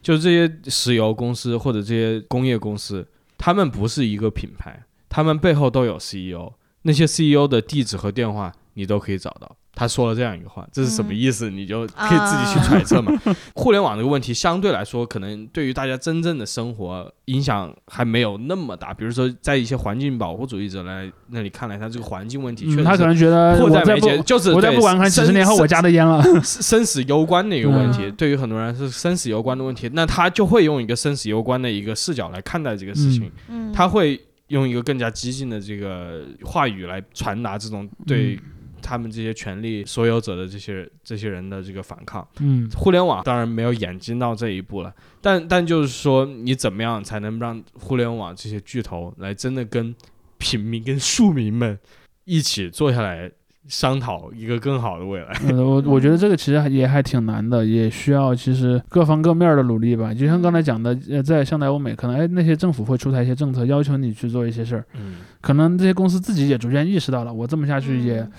[0.00, 3.04] 就这些石油公司或者这些工业公司，
[3.36, 6.52] 他们不是一个品牌，他们背后都有 CEO，
[6.82, 9.56] 那些 CEO 的地址和电话你都可以找到。
[9.76, 11.50] 他说了这样一个话，这是什么嗯意思？
[11.50, 13.12] 你就可以自己去揣测嘛。
[13.56, 18.94] 互联网这个问题相对来说，可能对于大家真正的生活影响还没有那么大。
[18.94, 26.22] 比如说，在一些环境保护主义者来那里看来，他这个环境问题确嗯，实他可能觉得迫在眉睫，就是对我再不管看几十年后我家的烟了。
[26.22, 38.38] 生生死攸关的一个问题，嗯对于很多人是生死攸关的问题，那他就会用一个生死攸关的一个视角来看待这个事情，嗯他会用一个更加激进的这个话语来传达这种对
[38.84, 42.26] 他们这些权利所有者的这些这些人的这个反抗。
[42.40, 49.94] 嗯互联网当然没有演进到这一步了，但但就是说，你怎么样才能让互联网这些巨头来真的跟
[50.36, 51.78] 平民、跟庶民们
[52.24, 53.30] 一起坐下来
[53.66, 55.28] 商讨一个更好的未来？
[55.48, 60.12] 呃， 我我觉得这个其实还也还挺难的，也需要其实各方各面的努力吧。
[60.12, 68.32] 就像刚才讲的，呃，在像在欧美，可能哎那些政府会出台一些政策，要求你去做一些事儿，嗯，可能这些公司自己也逐渐意识到了，我这么下去也、嗯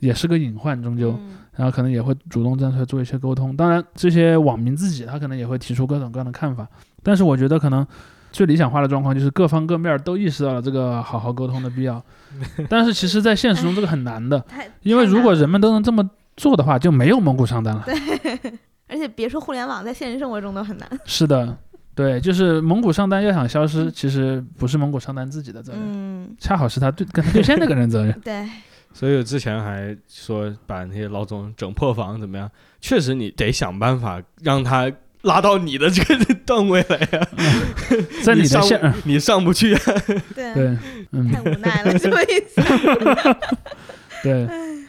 [0.00, 1.10] 也是个隐患，终究。
[1.18, 3.56] 嗯然后可能也会主动站出来做一些沟通。
[3.56, 6.66] 当然，这些网民自己他可能也会提出各种各样的看法，
[7.00, 7.86] 但是我觉得可能
[8.32, 12.02] 最理想化的状况就是各方各面都意识到了这个好好沟通的必要。
[12.68, 14.44] 但是其实，在现实中这个很难的，
[14.82, 17.84] 因为如果人们都能这么做的话，就没有蒙古上单了。
[18.90, 20.90] 而且别说互联网，在现实生活中都很难。
[21.04, 21.56] 是的，
[21.94, 28.20] 对，就是蒙古上单要想消失，其实不是蒙古上单自己的责任，嗯，恰好是他对跟他对线那个人责任。
[28.24, 28.44] 对，
[28.94, 32.48] 所以我之前还说把那些老总整破防怎么样？
[32.80, 34.90] 确实你得想办法让他
[35.22, 37.28] 拉到你的这个 段位来呀、
[38.22, 39.80] 在你的上线，嗯你上不去、啊。
[40.34, 40.78] 对，对，
[41.10, 42.62] 嗯，太无奈了，这么意思。
[44.22, 44.46] 对，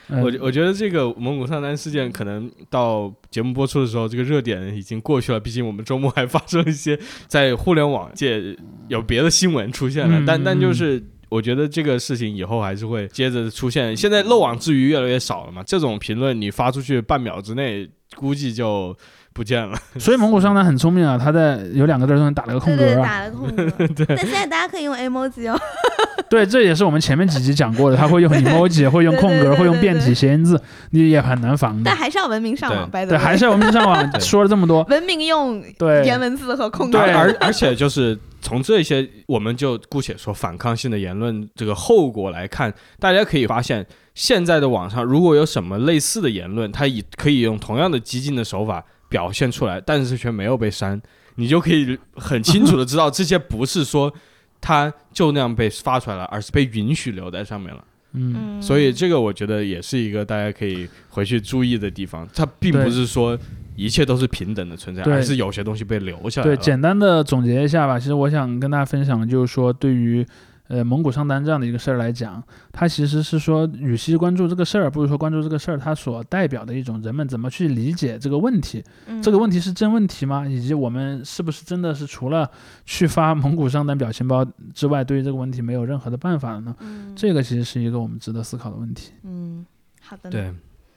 [0.10, 5.40] 嗯我我觉得这个蒙古上单事件可能到节目播出的时候，这个热点已经过去了。
[5.40, 8.56] 毕竟我们周末还发生一些在互联网界
[8.88, 11.04] 有别的新闻出现了，嗯但但嗯就是。
[11.30, 13.96] 我觉得这个事情以后还是会接着出现。
[13.96, 18.96] 现在漏网之鱼越来越少了嘛，这种评论你发出去半秒之内，估计就
[19.36, 19.78] 不见了。
[20.00, 23.06] 所以蒙古上单很聪明啊，他在有两个字儿中间打了个空对对，格啊。
[23.06, 23.70] 打了个空格。
[24.08, 25.60] 但现在大家可以用 emoji 哦。
[26.30, 30.60] 对，这也是我们前面几集讲过的，他会用 emoji，会用空格，对对对会用变体对对谐音字，
[30.92, 31.96] 你也很难防的但。
[31.96, 36.98] 还是要文明上网，白对，还是要文明上网说了这么多，文明用对颜文字和空格。
[36.98, 48.84] 对而而且就是从这些，我们就姑且说反抗性的言论这个后果来看，大家可以发现，现在的网上如果有什么类似的言论，它以可以用同样的激进的手法
[49.16, 51.02] 表现出来，但是却没有被删，
[51.36, 54.14] 你就可以很清楚的知道，这些不是说
[54.60, 57.82] 它就那样被发出来了，而是被允许留在上面了。
[58.12, 63.40] 嗯，嗯，所以这个我觉得也是一个大家可以回去注意的地方，它并不是说
[63.78, 67.98] 一切都是平等的存在，而是有些东西被留下来对，简单的总结一下吧。
[67.98, 70.26] 其实我想跟大家分享的就是说，对于
[70.68, 72.42] 呃蒙古上单这样的一个事儿来讲，
[72.72, 78.84] 它其实是说，与其关注这个事儿，不如说关注这个事儿它所代表的一种人们怎么去理解这个问题。
[79.08, 80.48] 嗯这个问题是真问题吗？
[80.48, 82.50] 以及我们是不是真的是除了
[82.86, 86.76] 去发 蒙古上单表情包之外，对于这个问题没有任何的办法了呢？
[86.80, 89.12] 嗯这个其实是一个我们值得思考的问题。
[89.24, 89.66] 嗯，
[90.02, 90.30] 好的。
[90.30, 90.54] 对，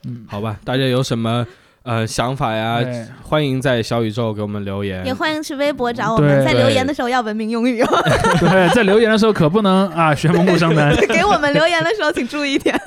[0.06, 1.46] 嗯，好吧，大家有什么
[1.82, 2.80] 呃想法呀？
[3.22, 5.14] 欢迎在小宇宙给我们留言也。
[5.14, 7.88] 欢迎去微博找我们，在留言的时候要文明用语哦。
[8.40, 10.94] 对，在留言的时候可不能啊学蒙古 上单。
[11.08, 12.78] 给我们留言的时候请注意一点，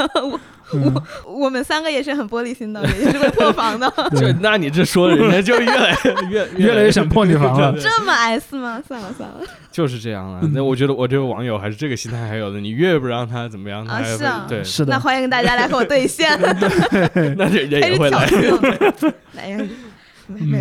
[0.73, 3.91] 我嗯我们三个也是很玻璃心的，也是会破防的。
[4.15, 5.97] 就，那你这说人家就 越来
[6.29, 7.73] 越越来越想破你防了。
[7.79, 8.81] 这么 S 吗？
[8.87, 9.41] 算了算了，
[9.71, 10.41] 就是这样了。
[10.53, 16.39] 那我觉得我这个网友还是这个心态还有的，你越不让他怎么样，他啊是啊对，是的，那欢迎大家来和我对线，
[17.37, 18.25] 那人家也会来。
[18.27, 19.13] 衅。
[19.37, 19.59] 哎呀，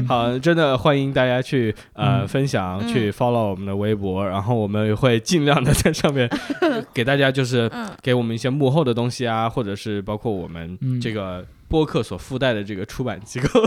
[0.07, 2.29] 好，真的欢迎大家去呃、嗯。
[2.29, 2.89] 分享，嗯。
[2.89, 6.29] 去 follow 我们的微博，然后我们会尽量的在上面
[6.95, 7.89] 给大家就是嗯。
[8.03, 11.01] 给我们一些幕后的东西啊，或者是包括我们嗯。
[11.01, 13.63] 这个播客所附带的这个出版机构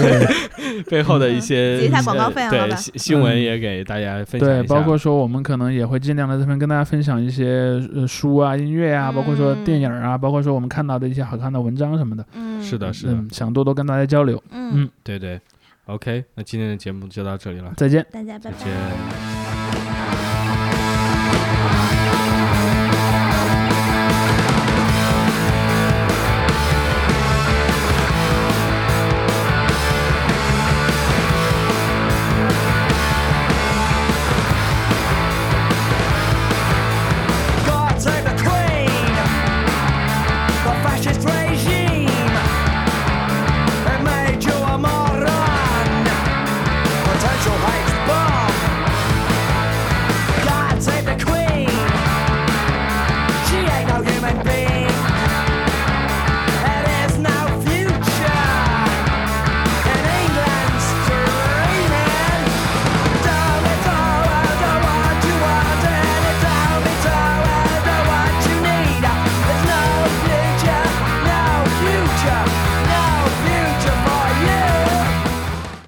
[0.88, 4.74] 背后的一些 结一下广告费啊呃对新新闻也给大家分享一对，下。
[4.74, 7.46] 包括说我们可能也会尽量的这边跟大家分享一些
[7.94, 12.24] 呃书啊、音乐啊，包括说电影啊，包括说我们看到的一些好看的文章什么的。
[12.32, 14.42] 嗯，是的，是的，嗯，想多多跟大家交流。
[14.50, 15.38] 嗯嗯，对对。
[15.86, 18.06] OK，那今天的节目就到这里了，再见。
[18.10, 18.56] 大家拜拜。
[18.56, 19.41] 再见。